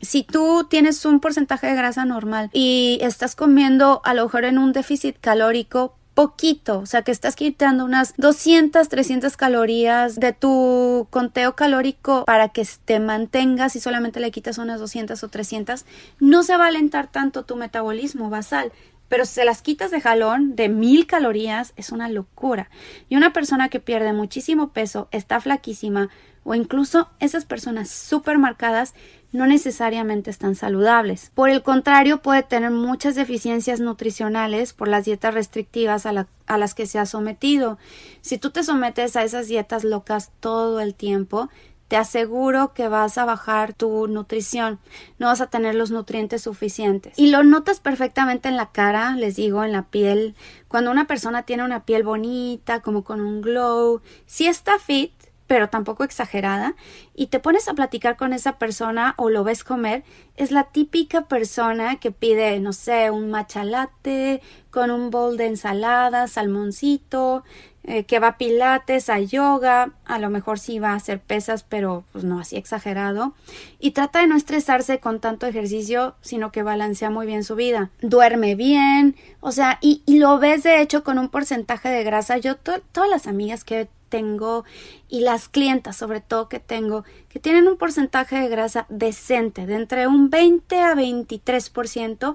Si 0.00 0.24
tú 0.24 0.66
tienes 0.68 1.04
un 1.04 1.20
porcentaje 1.20 1.68
de 1.68 1.76
grasa 1.76 2.04
normal 2.04 2.50
y 2.52 2.98
estás 3.02 3.36
comiendo 3.36 4.00
a 4.04 4.14
lo 4.14 4.24
mejor 4.24 4.44
en 4.44 4.58
un 4.58 4.72
déficit 4.72 5.16
calórico, 5.20 5.94
poquito, 6.14 6.80
o 6.80 6.86
sea 6.86 7.02
que 7.02 7.12
estás 7.12 7.36
quitando 7.36 7.84
unas 7.84 8.14
200, 8.16 8.88
300 8.88 9.36
calorías 9.36 10.16
de 10.16 10.32
tu 10.32 11.06
conteo 11.10 11.56
calórico 11.56 12.24
para 12.24 12.50
que 12.50 12.66
te 12.84 13.00
mantengas 13.00 13.76
y 13.76 13.80
solamente 13.80 14.20
le 14.20 14.30
quitas 14.30 14.58
unas 14.58 14.80
200 14.80 15.22
o 15.22 15.28
300, 15.28 15.84
no 16.20 16.42
se 16.42 16.56
va 16.56 16.64
a 16.64 16.68
alentar 16.68 17.10
tanto 17.10 17.44
tu 17.44 17.56
metabolismo 17.56 18.30
basal. 18.30 18.72
Pero 19.08 19.26
si 19.26 19.34
se 19.34 19.44
las 19.44 19.60
quitas 19.60 19.90
de 19.90 20.00
jalón 20.00 20.56
de 20.56 20.70
mil 20.70 21.06
calorías, 21.06 21.74
es 21.76 21.92
una 21.92 22.08
locura. 22.08 22.70
Y 23.10 23.16
una 23.16 23.34
persona 23.34 23.68
que 23.68 23.78
pierde 23.78 24.14
muchísimo 24.14 24.72
peso, 24.72 25.08
está 25.10 25.38
flaquísima, 25.38 26.08
o 26.44 26.54
incluso 26.54 27.08
esas 27.20 27.44
personas 27.44 27.90
súper 27.90 28.38
marcadas, 28.38 28.94
no 29.32 29.46
necesariamente 29.46 30.30
están 30.30 30.54
saludables. 30.54 31.30
Por 31.34 31.48
el 31.48 31.62
contrario, 31.62 32.20
puede 32.20 32.42
tener 32.42 32.70
muchas 32.70 33.14
deficiencias 33.14 33.80
nutricionales 33.80 34.74
por 34.74 34.88
las 34.88 35.06
dietas 35.06 35.34
restrictivas 35.34 36.04
a, 36.06 36.12
las 36.12 36.74
que 36.74 36.86
se 36.86 36.98
ha 36.98 37.06
sometido. 37.06 37.78
Si 38.20 38.36
tú 38.36 38.50
te 38.50 38.62
sometes 38.62 39.16
a 39.16 39.24
esas 39.24 39.48
dietas 39.48 39.84
locas 39.84 40.30
todo 40.40 40.80
el 40.80 40.94
tiempo, 40.94 41.48
te 41.88 41.96
aseguro 41.96 42.72
que 42.72 42.88
vas 42.88 43.18
a 43.18 43.26
bajar 43.26 43.74
tu 43.74 44.06
nutrición, 44.06 44.78
no 45.18 45.26
vas 45.26 45.42
a 45.42 45.48
tener 45.48 45.74
los 45.74 45.90
nutrientes 45.90 46.42
suficientes. 46.42 47.18
Y 47.18 47.30
lo 47.30 47.42
notas 47.42 47.80
perfectamente 47.80 48.48
en 48.48 48.56
la 48.56 48.70
cara, 48.70 49.14
les 49.16 49.36
digo, 49.36 49.62
en 49.62 49.72
la 49.72 49.82
piel. 49.82 50.34
Cuando 50.68 50.90
una 50.90 51.06
persona 51.06 51.42
tiene 51.42 51.64
una 51.64 51.84
piel 51.84 52.02
bonita, 52.02 52.80
como 52.80 53.04
con 53.04 53.20
un 53.20 53.42
glow, 53.42 54.00
si 54.24 54.46
está 54.46 54.78
fit, 54.78 55.12
pero 55.46 55.68
tampoco 55.68 56.04
exagerada, 56.04 56.74
y 57.14 57.26
te 57.26 57.40
pones 57.40 57.68
a 57.68 57.74
platicar 57.74 58.16
con 58.16 58.32
esa 58.32 58.58
persona 58.58 59.14
o 59.18 59.28
lo 59.28 59.44
ves 59.44 59.64
comer, 59.64 60.04
es 60.36 60.50
la 60.50 60.64
típica 60.64 61.22
persona 61.22 61.96
que 61.96 62.10
pide, 62.10 62.58
no 62.60 62.72
sé, 62.72 63.10
un 63.10 63.30
matcha 63.30 63.64
latte 63.64 64.40
con 64.70 64.90
un 64.90 65.10
bol 65.10 65.36
de 65.36 65.46
ensalada, 65.46 66.26
salmoncito, 66.28 67.44
eh, 67.84 68.04
que 68.04 68.20
va 68.20 68.28
a 68.28 68.38
pilates, 68.38 69.10
a 69.10 69.18
yoga, 69.18 69.90
a 70.04 70.18
lo 70.20 70.30
mejor 70.30 70.60
sí 70.60 70.78
va 70.78 70.92
a 70.92 70.94
hacer 70.94 71.20
pesas, 71.20 71.64
pero 71.64 72.04
pues 72.12 72.22
no 72.22 72.38
así 72.38 72.56
exagerado, 72.56 73.34
y 73.80 73.90
trata 73.90 74.20
de 74.20 74.28
no 74.28 74.36
estresarse 74.36 75.00
con 75.00 75.18
tanto 75.20 75.46
ejercicio, 75.46 76.14
sino 76.20 76.52
que 76.52 76.62
balancea 76.62 77.10
muy 77.10 77.26
bien 77.26 77.42
su 77.42 77.56
vida. 77.56 77.90
Duerme 78.00 78.54
bien, 78.54 79.16
o 79.40 79.50
sea, 79.50 79.78
y, 79.80 80.02
y 80.06 80.18
lo 80.18 80.38
ves 80.38 80.62
de 80.62 80.80
hecho 80.80 81.02
con 81.02 81.18
un 81.18 81.28
porcentaje 81.28 81.88
de 81.88 82.04
grasa. 82.04 82.38
Yo, 82.38 82.56
todas 82.56 83.10
las 83.10 83.26
amigas 83.26 83.64
que 83.64 83.88
tengo 84.12 84.66
y 85.08 85.20
las 85.20 85.48
clientas 85.48 85.96
sobre 85.96 86.20
todo 86.20 86.50
que 86.50 86.60
tengo 86.60 87.04
que 87.30 87.40
tienen 87.40 87.66
un 87.66 87.78
porcentaje 87.78 88.38
de 88.38 88.48
grasa 88.48 88.84
decente 88.90 89.64
de 89.64 89.74
entre 89.74 90.06
un 90.06 90.28
20 90.28 90.80
a 90.80 90.94
23% 90.94 92.34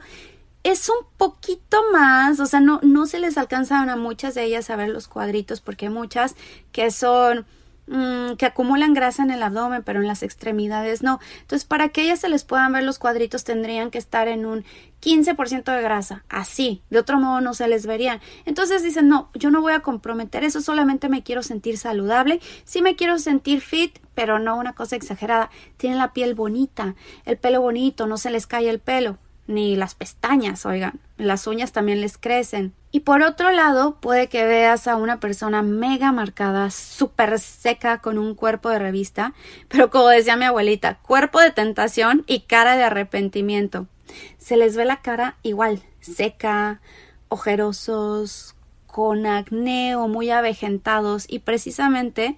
es 0.64 0.90
un 0.90 1.06
poquito 1.18 1.78
más, 1.94 2.42
o 2.42 2.46
sea, 2.46 2.60
no, 2.60 2.80
no 2.82 3.06
se 3.06 3.20
les 3.20 3.38
alcanzan 3.38 3.90
a 3.90 3.96
muchas 3.96 4.34
de 4.36 4.44
ellas 4.44 4.70
a 4.70 4.76
ver 4.76 4.90
los 4.90 5.08
cuadritos 5.08 5.62
porque 5.62 5.86
hay 5.86 5.94
muchas 5.94 6.36
que 6.72 6.90
son 6.90 7.46
Mm, 7.90 8.34
que 8.34 8.46
acumulan 8.46 8.94
grasa 8.94 9.24
en 9.24 9.32
el 9.32 9.42
abdomen, 9.42 9.82
pero 9.82 10.02
en 10.02 10.08
las 10.08 10.22
extremidades 10.22 11.04
no. 11.04 11.22
Entonces, 11.42 11.66
para 11.66 11.88
que 11.88 12.02
ellas 12.02 12.20
se 12.20 12.28
les 12.28 12.44
puedan 12.44 12.74
ver 12.74 12.84
los 12.84 13.00
cuadritos, 13.00 13.46
tendrían 13.46 13.92
que 13.92 13.98
estar 13.98 14.28
en 14.28 14.46
un 14.46 14.66
15% 15.02 15.72
de 15.72 15.82
grasa, 15.82 16.26
así, 16.28 16.82
de 16.90 17.00
otro 17.00 17.18
modo 17.18 17.40
no 17.40 17.54
se 17.54 17.68
les 17.70 17.86
verían. 17.86 18.20
Entonces 18.46 18.84
dicen, 18.84 19.08
no, 19.08 19.30
yo 19.36 19.52
no 19.52 19.62
voy 19.62 19.72
a 19.72 19.80
comprometer 19.80 20.44
eso, 20.44 20.60
solamente 20.60 21.08
me 21.08 21.24
quiero 21.24 21.44
sentir 21.44 21.78
saludable, 21.78 22.42
sí 22.66 22.82
me 22.82 22.98
quiero 22.98 23.20
sentir 23.20 23.62
fit, 23.62 24.00
pero 24.16 24.38
no 24.38 24.58
una 24.58 24.74
cosa 24.74 24.98
exagerada. 24.98 25.50
Tienen 25.78 25.98
la 25.98 26.12
piel 26.12 26.36
bonita, 26.36 26.96
el 27.24 27.38
pelo 27.38 27.62
bonito, 27.62 28.06
no 28.06 28.18
se 28.18 28.32
les 28.32 28.48
cae 28.48 28.70
el 28.70 28.80
pelo 28.80 29.18
ni 29.48 29.76
las 29.76 29.96
pestañas, 29.96 30.66
oigan, 30.66 31.00
las 31.18 31.48
uñas 31.48 31.72
también 31.72 32.02
les 32.02 32.18
crecen. 32.18 32.74
Y 32.92 33.02
por 33.02 33.22
otro 33.22 33.52
lado, 33.52 33.98
puede 34.00 34.28
que 34.28 34.46
veas 34.46 34.88
a 34.88 34.96
una 34.96 35.20
persona 35.20 35.62
mega 35.62 36.12
marcada, 36.12 36.70
súper 36.70 37.40
seca, 37.40 38.00
con 38.00 38.18
un 38.18 38.36
cuerpo 38.36 38.70
de 38.70 38.80
revista, 38.80 39.34
pero 39.68 39.90
como 39.90 40.08
decía 40.08 40.36
mi 40.36 40.46
abuelita, 40.46 41.00
cuerpo 41.00 41.40
de 41.40 41.52
tentación 41.52 42.24
y 42.28 42.42
cara 42.42 42.76
de 42.76 42.84
arrepentimiento. 42.84 43.88
Se 44.38 44.58
les 44.58 44.76
ve 44.76 44.86
la 44.86 45.02
cara 45.02 45.38
igual, 45.44 45.84
seca, 46.00 46.82
ojerosos, 47.30 48.56
con 48.86 49.26
acné 49.28 49.96
o 49.96 50.08
muy 50.08 50.32
avejentados 50.32 51.26
y 51.30 51.40
precisamente 51.40 52.36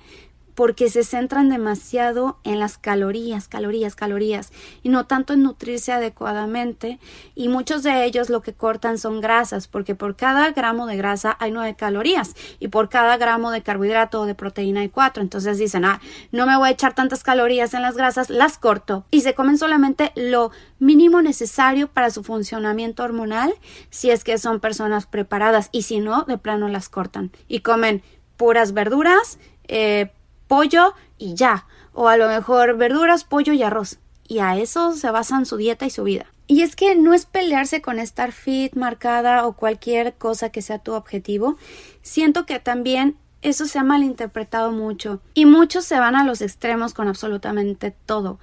porque 0.60 0.90
se 0.90 1.06
centran 1.06 1.48
demasiado 1.48 2.38
en 2.44 2.60
las 2.60 2.78
calorías, 2.78 3.48
calorías, 3.48 3.96
calorías 3.96 4.52
y 4.84 4.90
no 4.90 5.06
tanto 5.06 5.32
en 5.32 5.42
nutrirse 5.42 5.94
adecuadamente 5.94 7.00
y 7.34 7.48
muchos 7.48 7.82
de 7.82 8.04
ellos 8.04 8.30
lo 8.30 8.42
que 8.42 8.52
cortan 8.52 8.98
son 8.98 9.22
grasas 9.22 9.70
porque 9.70 9.96
por 9.96 10.18
cada 10.18 10.52
gramo 10.52 10.86
de 10.86 10.98
grasa 10.98 11.38
hay 11.40 11.52
nueve 11.52 11.78
calorías 11.78 12.36
y 12.60 12.68
por 12.68 12.90
cada 12.90 13.16
gramo 13.16 13.52
de 13.52 13.64
carbohidrato 13.64 14.20
o 14.20 14.26
de 14.26 14.36
proteína 14.36 14.82
hay 14.82 14.90
cuatro. 14.90 15.24
Entonces 15.24 15.60
dicen 15.60 15.86
ah 15.86 16.02
no 16.34 16.46
me 16.46 16.58
voy 16.58 16.68
a 16.68 16.72
echar 16.72 16.94
tantas 16.94 17.24
calorías 17.24 17.74
en 17.74 17.82
las 17.82 17.96
grasas 17.96 18.30
las 18.30 18.58
corto 18.58 19.06
y 19.12 19.22
se 19.22 19.34
comen 19.34 19.58
solamente 19.58 20.12
lo 20.16 20.52
mínimo 20.78 21.22
necesario 21.22 21.88
para 21.88 22.10
su 22.10 22.22
funcionamiento 22.22 23.04
hormonal 23.04 23.54
si 23.92 24.12
es 24.12 24.26
que 24.26 24.38
son 24.38 24.60
personas 24.60 25.06
preparadas 25.06 25.70
y 25.72 25.84
si 25.84 26.02
no 26.02 26.24
de 26.24 26.38
plano 26.38 26.68
las 26.68 26.90
cortan 26.90 27.32
y 27.48 27.62
comen 27.62 28.04
puras 28.36 28.74
verduras 28.74 29.40
eh, 29.70 30.12
pollo 30.50 30.96
y 31.18 31.36
ya. 31.36 31.66
O 31.94 32.10
a 32.10 32.18
lo 32.18 32.28
mejor 32.28 32.76
verduras, 32.76 33.24
pollo 33.24 33.54
y 33.54 33.64
arroz. 33.64 34.00
Y 34.28 34.40
a 34.40 34.58
eso 34.58 34.92
se 34.94 35.10
basan 35.10 35.46
su 35.46 35.56
dieta 35.56 35.86
y 35.86 35.90
su 35.90 36.04
vida. 36.04 36.26
Y 36.48 36.64
es 36.64 36.76
que 36.76 36.96
no 36.96 37.14
es 37.14 37.26
pelearse 37.26 37.82
con 37.82 38.00
estar 38.00 38.32
fit, 38.34 38.74
marcada 38.74 39.46
o 39.46 39.54
cualquier 39.54 40.16
cosa 40.16 40.50
que 40.50 40.62
sea 40.62 40.80
tu 40.80 40.94
objetivo. 40.94 41.58
Siento 42.02 42.46
que 42.46 42.60
también 42.60 43.18
eso 43.42 43.66
se 43.66 43.80
ha 43.80 43.84
malinterpretado 43.84 44.72
mucho. 44.72 45.22
Y 45.34 45.46
muchos 45.46 45.86
se 45.86 46.00
van 46.00 46.16
a 46.16 46.26
los 46.26 46.42
extremos 46.42 46.94
con 46.94 47.08
absolutamente 47.08 47.92
todo. 48.06 48.40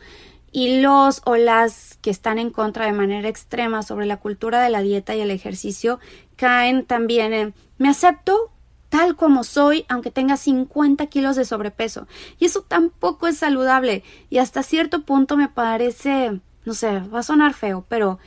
Y 0.53 0.81
los 0.81 1.21
o 1.25 1.37
las 1.37 1.99
que 2.01 2.11
están 2.11 2.39
en 2.39 2.51
contra 2.51 2.87
de 2.87 2.93
manera 2.93 3.29
extrema 3.29 3.83
sobre 3.83 4.07
la 4.07 4.19
cultura 4.19 4.63
de 4.63 4.71
la 4.71 4.81
dieta 4.81 5.15
y 5.15 5.21
el 5.21 5.31
ejercicio 5.31 5.99
caen 6.37 6.87
también 6.87 7.33
en 7.33 7.55
me 7.79 7.89
acepto 7.89 8.51
tal 8.89 9.17
como 9.17 9.45
soy, 9.45 9.85
aunque 9.89 10.11
tenga 10.11 10.37
50 10.37 11.07
kilos 11.07 11.37
de 11.37 11.45
sobrepeso. 11.45 12.07
Y 12.39 12.47
eso 12.47 12.63
tampoco 12.63 13.27
es 13.27 13.39
saludable. 13.39 14.03
Y 14.31 14.39
hasta 14.39 14.63
cierto 14.63 15.03
punto 15.03 15.37
me 15.37 15.49
parece, 15.49 16.41
no 16.65 16.75
sé, 16.75 17.01
va 17.01 17.21
a 17.21 17.23
sonar 17.23 17.55
feo, 17.55 17.85
pero 17.89 18.19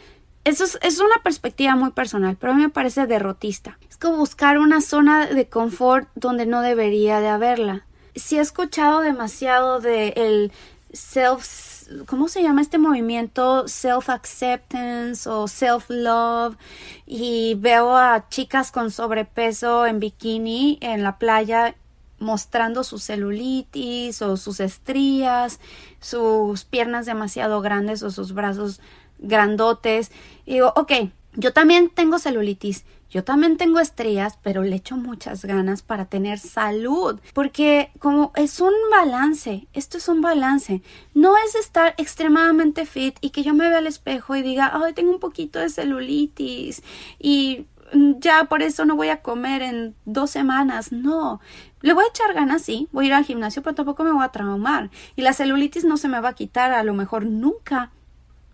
eso 0.46 0.64
es, 0.82 1.00
una 1.00 1.22
perspectiva 1.24 1.76
muy 1.76 1.92
personal, 1.92 2.38
pero 2.40 2.54
a 2.54 2.56
mí 2.56 2.62
me 2.62 2.70
parece 2.70 3.06
derrotista. 3.08 3.78
Es 3.90 3.98
como 3.98 4.18
buscar 4.18 4.58
una 4.58 4.82
zona 4.82 5.28
de 5.28 5.48
confort 5.48 6.10
donde 6.16 6.46
no 6.46 6.62
debería 6.62 7.20
de 7.20 7.28
haberla. 7.28 7.86
Si 8.16 8.38
he 8.38 8.42
escuchado 8.42 9.02
demasiado 9.02 9.80
de 9.80 10.10
el 10.16 10.52
self 10.92 11.79
¿cómo 12.06 12.28
se 12.28 12.42
llama 12.42 12.62
este 12.62 12.78
movimiento? 12.78 13.68
Self-acceptance 13.68 15.28
o 15.28 15.48
self-love. 15.48 16.58
Y 17.06 17.56
veo 17.56 17.96
a 17.96 18.28
chicas 18.30 18.72
con 18.72 18.92
sobrepeso 18.92 19.86
en 19.86 20.00
bikini 20.00 20.78
en 20.82 21.04
la 21.04 21.18
playa 21.18 21.76
mostrando 22.20 22.84
su 22.84 23.00
celulitis 23.00 24.22
o 24.22 24.38
sus 24.38 24.60
estrías, 24.60 25.60
sus 26.02 26.66
piernas 26.66 27.06
demasiado 27.06 27.62
grandes 27.62 28.04
o 28.04 28.12
sus 28.12 28.34
brazos 28.34 28.82
grandotes. 29.20 30.12
Y 30.46 30.56
digo, 30.56 30.74
ok, 30.76 30.92
yo 31.34 31.54
también 31.54 31.90
tengo 31.90 32.20
celulitis 32.20 32.84
yo 33.10 33.24
también 33.24 33.58
tengo 33.58 33.80
estrías, 33.80 34.38
pero 34.44 34.64
le 34.64 34.76
echo 34.76 34.98
muchas 34.98 35.46
ganas 35.46 35.82
para 35.82 36.06
tener 36.06 36.40
salud, 36.40 37.20
porque 37.34 37.92
como 38.00 38.32
es 38.36 38.60
un 38.60 38.74
balance, 38.92 39.68
esto 39.74 39.98
es 39.98 40.08
un 40.08 40.22
balance, 40.22 40.82
no 41.14 41.36
es 41.38 41.56
estar 41.56 41.96
extremadamente 41.98 42.86
fit 42.86 43.18
y 43.22 43.32
que 43.32 43.44
yo 43.44 43.54
me 43.54 43.68
vea 43.68 43.80
al 43.80 43.88
espejo 43.88 44.36
y 44.36 44.42
diga, 44.42 44.72
ay, 44.74 44.94
tengo 44.94 45.12
un 45.12 45.20
poquito 45.20 45.60
de 45.60 45.70
celulitis 45.70 46.84
y 47.20 47.66
ya 47.94 48.46
por 48.46 48.62
eso 48.62 48.86
no 48.86 48.96
voy 48.96 49.10
a 49.10 49.22
comer 49.22 49.62
en 49.62 49.96
dos 50.06 50.30
semanas, 50.30 50.92
no. 50.92 51.42
Le 51.82 51.94
voy 51.94 52.04
a 52.06 52.10
echar 52.10 52.34
ganas, 52.34 52.62
sí, 52.62 52.88
voy 52.92 53.06
a 53.06 53.08
ir 53.08 53.14
al 53.14 53.26
gimnasio, 53.26 53.62
pero 53.64 53.76
tampoco 53.76 54.04
me 54.04 54.12
voy 54.12 54.24
a 54.24 54.30
traumar. 54.30 54.90
Y 55.16 55.22
la 55.22 55.34
celulitis 55.34 55.86
no 55.86 55.98
se 55.98 56.08
me 56.08 56.20
va 56.20 56.30
a 56.30 56.34
quitar 56.34 56.72
a 56.72 56.84
lo 56.84 56.94
mejor 56.94 57.26
nunca, 57.26 57.92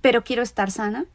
pero 0.02 0.24
quiero 0.24 0.44
estar 0.44 0.72
sana, 0.72 1.06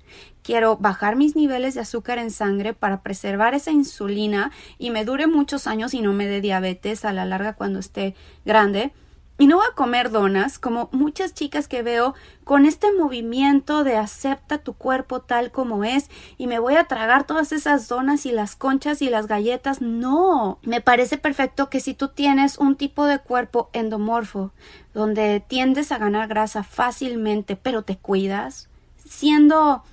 quiero 0.42 0.76
bajar 0.76 1.16
mis 1.16 1.36
niveles 1.36 1.74
de 1.74 1.80
azúcar 1.80 2.18
en 2.18 2.30
sangre 2.30 2.74
para 2.74 3.02
preservar 3.02 3.54
esa 3.54 3.70
insulina 3.70 4.50
y 4.78 4.90
me 4.90 5.04
dure 5.04 5.26
muchos 5.26 5.66
años 5.66 5.94
y 5.94 6.00
no 6.00 6.12
me 6.12 6.26
dé 6.26 6.40
diabetes 6.40 7.04
a 7.04 7.12
la 7.12 7.24
larga 7.24 7.54
cuando 7.54 7.78
esté 7.78 8.14
grande. 8.44 8.92
Y 9.40 9.46
no 9.46 9.56
voy 9.56 9.66
a 9.70 9.74
comer 9.74 10.10
donas 10.10 10.58
como 10.58 10.90
muchas 10.92 11.32
chicas 11.32 11.66
que 11.66 11.82
veo 11.82 12.14
con 12.44 12.66
este 12.66 12.92
movimiento 12.92 13.84
de 13.84 13.96
acepta 13.96 14.58
tu 14.58 14.74
cuerpo 14.74 15.22
tal 15.22 15.50
como 15.50 15.82
es 15.82 16.10
y 16.36 16.46
me 16.46 16.58
voy 16.58 16.74
a 16.74 16.84
tragar 16.84 17.26
todas 17.26 17.50
esas 17.52 17.88
donas 17.88 18.26
y 18.26 18.32
las 18.32 18.54
conchas 18.54 19.00
y 19.00 19.08
las 19.08 19.28
galletas. 19.28 19.80
No, 19.80 20.58
me 20.60 20.82
parece 20.82 21.16
perfecto 21.16 21.70
que 21.70 21.80
si 21.80 21.94
tú 21.94 22.08
tienes 22.08 22.58
un 22.58 22.76
tipo 22.76 23.06
de 23.06 23.18
cuerpo 23.18 23.70
endomorfo 23.72 24.52
donde 24.92 25.40
tiendes 25.40 25.90
a 25.90 25.96
ganar 25.96 26.28
grasa 26.28 26.62
fácilmente 26.62 27.56
pero 27.56 27.80
te 27.80 27.96
cuidas, 27.96 28.68
siendo 28.98 29.84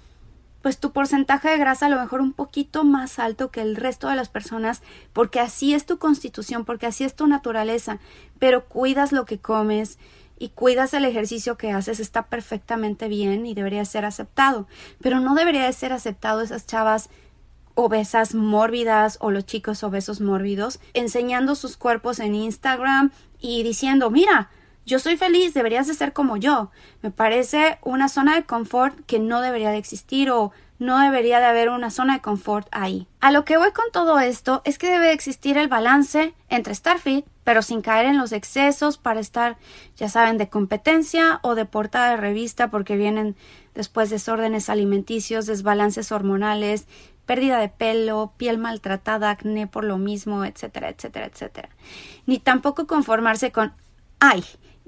pues 0.67 0.79
tu 0.79 0.91
porcentaje 0.91 1.47
de 1.47 1.57
grasa 1.57 1.85
a 1.85 1.89
lo 1.89 1.97
mejor 1.97 2.19
un 2.19 2.33
poquito 2.33 2.83
más 2.83 3.19
alto 3.19 3.51
que 3.51 3.61
el 3.61 3.77
resto 3.77 4.09
de 4.09 4.17
las 4.17 4.27
personas, 4.27 4.81
porque 5.13 5.39
así 5.39 5.73
es 5.73 5.85
tu 5.85 5.97
constitución, 5.97 6.65
porque 6.65 6.87
así 6.87 7.05
es 7.05 7.15
tu 7.15 7.25
naturaleza, 7.25 7.99
pero 8.37 8.65
cuidas 8.65 9.13
lo 9.13 9.23
que 9.23 9.39
comes 9.39 9.97
y 10.37 10.49
cuidas 10.49 10.93
el 10.93 11.05
ejercicio 11.05 11.57
que 11.57 11.71
haces, 11.71 12.01
está 12.01 12.23
perfectamente 12.23 13.07
bien 13.07 13.45
y 13.45 13.53
debería 13.53 13.85
ser 13.85 14.03
aceptado, 14.03 14.67
pero 15.01 15.21
no 15.21 15.35
debería 15.35 15.63
de 15.63 15.71
ser 15.71 15.93
aceptado 15.93 16.41
esas 16.41 16.67
chavas 16.67 17.09
obesas 17.73 18.35
mórbidas 18.35 19.19
o 19.21 19.31
los 19.31 19.45
chicos 19.45 19.85
obesos 19.85 20.19
mórbidos 20.19 20.81
enseñando 20.93 21.55
sus 21.55 21.77
cuerpos 21.77 22.19
en 22.19 22.35
Instagram 22.35 23.11
y 23.39 23.63
diciendo, 23.63 24.09
mira, 24.09 24.49
yo 24.87 24.99
soy 24.99 25.17
feliz, 25.17 25.53
deberías 25.53 25.85
de 25.85 25.93
ser 25.93 26.13
como 26.13 26.37
yo. 26.37 26.71
Me 27.01 27.11
parece 27.11 27.77
una 27.83 28.07
zona 28.07 28.35
de 28.35 28.45
confort 28.45 28.97
que 29.05 29.19
no 29.19 29.41
debería 29.41 29.69
de 29.69 29.77
existir 29.77 30.31
o 30.31 30.53
no 30.79 30.97
debería 30.99 31.39
de 31.39 31.45
haber 31.45 31.69
una 31.69 31.91
zona 31.91 32.13
de 32.13 32.21
confort 32.21 32.69
ahí. 32.71 33.05
A 33.19 33.31
lo 33.31 33.43
que 33.43 33.57
voy 33.57 33.73
con 33.73 33.91
todo 33.91 34.17
esto 34.19 34.61
es 34.63 34.77
que 34.77 34.89
debe 34.89 35.11
existir 35.11 35.57
el 35.57 35.67
balance 35.67 36.33
entre 36.47 36.71
estar 36.71 36.99
fit, 36.99 37.25
pero 37.43 37.61
sin 37.63 37.81
caer 37.81 38.05
en 38.05 38.17
los 38.17 38.31
excesos 38.31 38.97
para 38.97 39.19
estar, 39.19 39.57
ya 39.97 40.07
saben, 40.07 40.37
de 40.37 40.47
competencia 40.47 41.41
o 41.43 41.53
de 41.53 41.65
portada 41.65 42.11
de 42.11 42.17
revista 42.17 42.69
porque 42.69 42.95
vienen 42.95 43.35
después 43.75 44.09
desórdenes 44.09 44.69
alimenticios, 44.69 45.47
desbalances 45.47 46.13
hormonales, 46.13 46.87
pérdida 47.25 47.59
de 47.59 47.67
pelo, 47.67 48.31
piel 48.37 48.57
maltratada, 48.57 49.31
acné 49.31 49.67
por 49.67 49.83
lo 49.83 49.97
mismo, 49.97 50.45
etcétera, 50.45 50.87
etcétera, 50.87 51.25
etcétera. 51.25 51.69
Ni 52.25 52.39
tampoco 52.39 52.87
conformarse 52.87 53.51
con, 53.51 53.73
ay, 54.19 54.45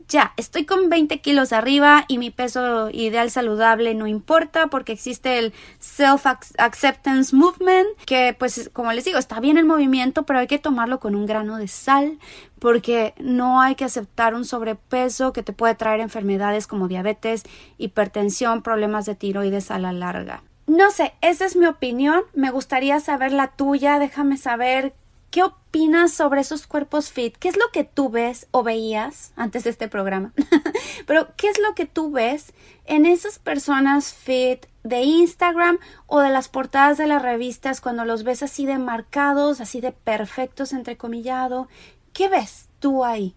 ya, 0.09 0.33
estoy 0.37 0.65
con 0.65 0.89
20 0.89 1.21
kilos 1.21 1.53
arriba 1.53 2.05
y 2.07 2.17
mi 2.17 2.31
peso 2.31 2.89
ideal 2.89 3.29
saludable 3.29 3.93
no 3.93 4.07
importa 4.07 4.67
porque 4.67 4.91
existe 4.91 5.37
el 5.37 5.53
Self-Acceptance 5.79 7.35
Movement, 7.35 7.87
que 8.05 8.35
pues 8.37 8.71
como 8.73 8.91
les 8.91 9.05
digo, 9.05 9.19
está 9.19 9.39
bien 9.39 9.57
el 9.57 9.65
movimiento, 9.65 10.23
pero 10.23 10.39
hay 10.39 10.47
que 10.47 10.57
tomarlo 10.57 10.99
con 10.99 11.15
un 11.15 11.27
grano 11.27 11.57
de 11.57 11.67
sal 11.67 12.17
porque 12.57 13.13
no 13.19 13.61
hay 13.61 13.75
que 13.75 13.85
aceptar 13.85 14.33
un 14.33 14.45
sobrepeso 14.45 15.31
que 15.31 15.43
te 15.43 15.53
puede 15.53 15.75
traer 15.75 15.99
enfermedades 15.99 16.65
como 16.65 16.87
diabetes, 16.87 17.43
hipertensión, 17.77 18.63
problemas 18.63 19.05
de 19.05 19.13
tiroides 19.13 19.69
a 19.69 19.77
la 19.77 19.93
larga. 19.93 20.41
No 20.65 20.91
sé, 20.91 21.13
esa 21.21 21.45
es 21.45 21.55
mi 21.55 21.65
opinión. 21.65 22.21
Me 22.33 22.51
gustaría 22.51 22.99
saber 22.99 23.31
la 23.31 23.47
tuya. 23.47 23.97
Déjame 23.97 24.37
saber 24.37 24.93
¿Qué 25.31 25.43
opinas 25.43 26.11
sobre 26.11 26.41
esos 26.41 26.65
cuerpos 26.65 27.11
fit? 27.11 27.37
¿Qué 27.37 27.49
es 27.49 27.57
lo 27.57 27.69
que 27.71 27.83
tú 27.83 28.09
ves 28.09 28.47
o 28.49 28.63
veías 28.63 29.31
antes 29.35 29.63
de 29.63 29.69
este 29.69 29.87
programa? 29.87 30.33
Pero, 31.05 31.27
¿qué 31.37 31.49
es 31.49 31.59
lo 31.59 31.75
que 31.75 31.85
tú 31.85 32.11
ves 32.11 32.53
en 32.85 33.05
esas 33.05 33.37
personas 33.37 34.11
fit 34.11 34.65
de 34.83 35.01
Instagram 35.01 35.77
o 36.07 36.21
de 36.21 36.31
las 36.31 36.49
portadas 36.49 36.97
de 36.97 37.05
las 37.05 37.21
revistas 37.21 37.79
cuando 37.79 38.05
los 38.05 38.23
ves 38.23 38.41
así 38.41 38.65
de 38.65 38.79
marcados, 38.79 39.61
así 39.61 39.81
de 39.81 39.91
perfectos, 39.91 40.73
entrecomillado? 40.73 41.67
¿Qué 42.11 42.27
ves 42.27 42.67
tú 42.79 43.05
ahí? 43.05 43.35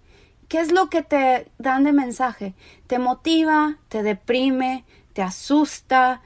¿Qué 0.49 0.61
es 0.61 0.73
lo 0.73 0.89
que 0.89 1.03
te 1.03 1.51
dan 1.59 1.85
de 1.85 1.93
mensaje? 1.93 2.55
¿Te 2.87 2.99
motiva? 2.99 3.77
¿Te 3.89 4.03
deprime? 4.03 4.87
¿Te 5.13 5.21
asusta? 5.21 6.23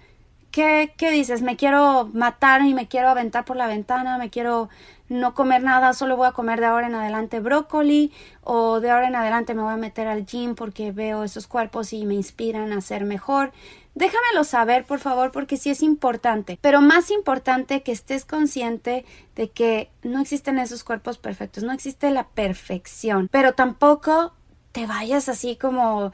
¿Qué, 0.56 0.94
¿Qué 0.96 1.10
dices? 1.10 1.42
¿Me 1.42 1.54
quiero 1.58 2.08
matar 2.14 2.62
y 2.62 2.72
me 2.72 2.88
quiero 2.88 3.10
aventar 3.10 3.44
por 3.44 3.58
la 3.58 3.66
ventana? 3.66 4.16
¿Me 4.16 4.30
quiero 4.30 4.70
no 5.10 5.34
comer 5.34 5.62
nada, 5.62 5.92
solo 5.92 6.16
voy 6.16 6.28
a 6.28 6.32
comer 6.32 6.60
de 6.60 6.64
ahora 6.64 6.86
en 6.86 6.94
adelante 6.94 7.40
brócoli 7.40 8.10
o 8.42 8.80
de 8.80 8.90
ahora 8.90 9.06
en 9.06 9.16
adelante 9.16 9.52
me 9.52 9.60
voy 9.60 9.74
a 9.74 9.76
meter 9.76 10.08
al 10.08 10.24
gym 10.24 10.54
porque 10.54 10.92
veo 10.92 11.24
esos 11.24 11.46
cuerpos 11.46 11.92
y 11.92 12.06
me 12.06 12.14
inspiran 12.14 12.72
a 12.72 12.80
ser 12.80 13.04
mejor. 13.04 13.52
Déjamelo 13.94 14.44
saber, 14.44 14.86
por 14.86 14.98
favor, 14.98 15.30
porque 15.30 15.58
sí 15.58 15.68
es 15.68 15.82
importante. 15.82 16.58
Pero 16.62 16.80
más 16.80 17.10
importante 17.10 17.82
que 17.82 17.92
estés 17.92 18.24
consciente 18.24 19.04
de 19.34 19.50
que 19.50 19.90
no 20.02 20.22
existen 20.22 20.58
esos 20.58 20.84
cuerpos 20.84 21.18
perfectos, 21.18 21.64
no 21.64 21.72
existe 21.72 22.10
la 22.10 22.28
perfección. 22.28 23.28
Pero 23.30 23.52
tampoco 23.52 24.32
te 24.72 24.86
vayas 24.86 25.28
así 25.28 25.56
como 25.56 26.12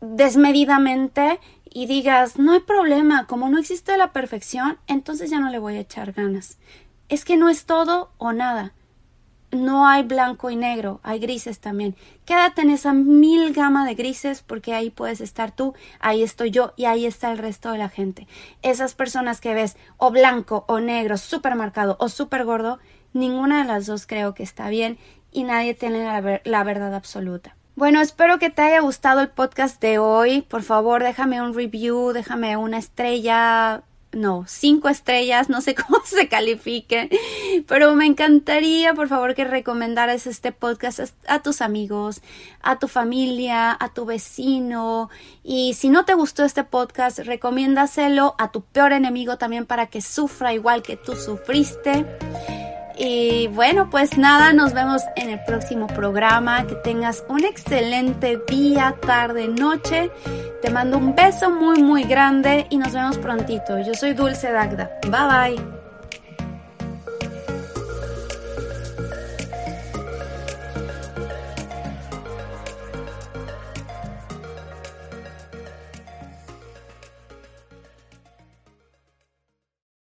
desmedidamente 0.00 1.40
y 1.64 1.86
digas, 1.86 2.38
no 2.38 2.52
hay 2.52 2.60
problema, 2.60 3.26
como 3.26 3.48
no 3.48 3.58
existe 3.58 3.96
la 3.96 4.12
perfección, 4.12 4.78
entonces 4.86 5.30
ya 5.30 5.40
no 5.40 5.50
le 5.50 5.58
voy 5.58 5.76
a 5.76 5.80
echar 5.80 6.12
ganas 6.12 6.58
es 7.08 7.24
que 7.24 7.36
no 7.36 7.48
es 7.48 7.66
todo 7.66 8.10
o 8.18 8.32
nada. 8.32 8.72
no 9.52 9.86
hay 9.86 10.02
blanco 10.02 10.50
y 10.50 10.56
negro, 10.56 11.00
hay 11.04 11.20
grises 11.20 11.60
también. 11.60 11.96
Quédate 12.26 12.62
en 12.62 12.68
esa 12.68 12.92
mil 12.92 13.54
gama 13.54 13.86
de 13.86 13.94
grises 13.94 14.42
porque 14.42 14.74
ahí 14.74 14.90
puedes 14.90 15.20
estar 15.20 15.52
tú, 15.52 15.72
ahí 16.00 16.22
estoy 16.22 16.50
yo 16.50 16.74
y 16.76 16.84
ahí 16.86 17.06
está 17.06 17.30
el 17.30 17.38
resto 17.38 17.70
de 17.70 17.78
la 17.78 17.88
gente. 17.88 18.26
Esas 18.62 18.94
personas 18.94 19.40
que 19.40 19.54
ves 19.54 19.76
o 19.98 20.10
blanco 20.10 20.64
o 20.68 20.80
negro, 20.80 21.16
súper 21.16 21.54
marcado 21.54 21.96
o 22.00 22.08
súper 22.08 22.44
gordo, 22.44 22.80
ninguna 23.12 23.62
de 23.62 23.68
las 23.68 23.86
dos 23.86 24.06
creo 24.06 24.34
que 24.34 24.42
está 24.42 24.68
bien 24.68 24.98
y 25.30 25.44
nadie 25.44 25.74
tiene 25.74 26.04
la, 26.04 26.40
la 26.44 26.64
verdad 26.64 26.94
absoluta. 26.94 27.56
Bueno, 27.76 28.00
espero 28.00 28.38
que 28.38 28.48
te 28.48 28.62
haya 28.62 28.80
gustado 28.80 29.20
el 29.20 29.28
podcast 29.28 29.82
de 29.82 29.98
hoy. 29.98 30.40
Por 30.40 30.62
favor, 30.62 31.02
déjame 31.02 31.42
un 31.42 31.52
review, 31.52 32.14
déjame 32.14 32.56
una 32.56 32.78
estrella, 32.78 33.82
no, 34.12 34.46
cinco 34.48 34.88
estrellas, 34.88 35.50
no 35.50 35.60
sé 35.60 35.74
cómo 35.86 36.00
se 36.06 36.26
califique, 36.26 37.10
pero 37.68 37.94
me 37.94 38.06
encantaría, 38.06 38.94
por 38.94 39.08
favor, 39.08 39.34
que 39.34 39.44
recomendaras 39.44 40.26
este 40.26 40.52
podcast 40.52 41.00
a 41.28 41.42
tus 41.42 41.60
amigos, 41.60 42.22
a 42.62 42.78
tu 42.78 42.88
familia, 42.88 43.76
a 43.78 43.92
tu 43.92 44.06
vecino. 44.06 45.10
Y 45.44 45.74
si 45.74 45.90
no 45.90 46.06
te 46.06 46.14
gustó 46.14 46.46
este 46.46 46.64
podcast, 46.64 47.18
recomiéndaselo 47.18 48.36
a 48.38 48.52
tu 48.52 48.62
peor 48.62 48.94
enemigo 48.94 49.36
también 49.36 49.66
para 49.66 49.88
que 49.88 50.00
sufra 50.00 50.54
igual 50.54 50.82
que 50.82 50.96
tú 50.96 51.14
sufriste. 51.14 52.06
Y 52.98 53.48
bueno, 53.48 53.90
pues 53.90 54.16
nada, 54.16 54.52
nos 54.52 54.72
vemos 54.72 55.02
en 55.16 55.30
el 55.30 55.42
próximo 55.44 55.86
programa. 55.86 56.66
Que 56.66 56.74
tengas 56.76 57.24
un 57.28 57.44
excelente 57.44 58.40
día, 58.48 58.96
tarde, 59.06 59.48
noche. 59.48 60.10
Te 60.62 60.70
mando 60.70 60.96
un 60.98 61.14
beso 61.14 61.50
muy, 61.50 61.82
muy 61.82 62.04
grande 62.04 62.66
y 62.70 62.78
nos 62.78 62.92
vemos 62.92 63.18
prontito. 63.18 63.78
Yo 63.80 63.94
soy 63.94 64.14
Dulce 64.14 64.50
Dagda. 64.50 64.90
Bye 65.02 65.56
bye. 65.56 65.75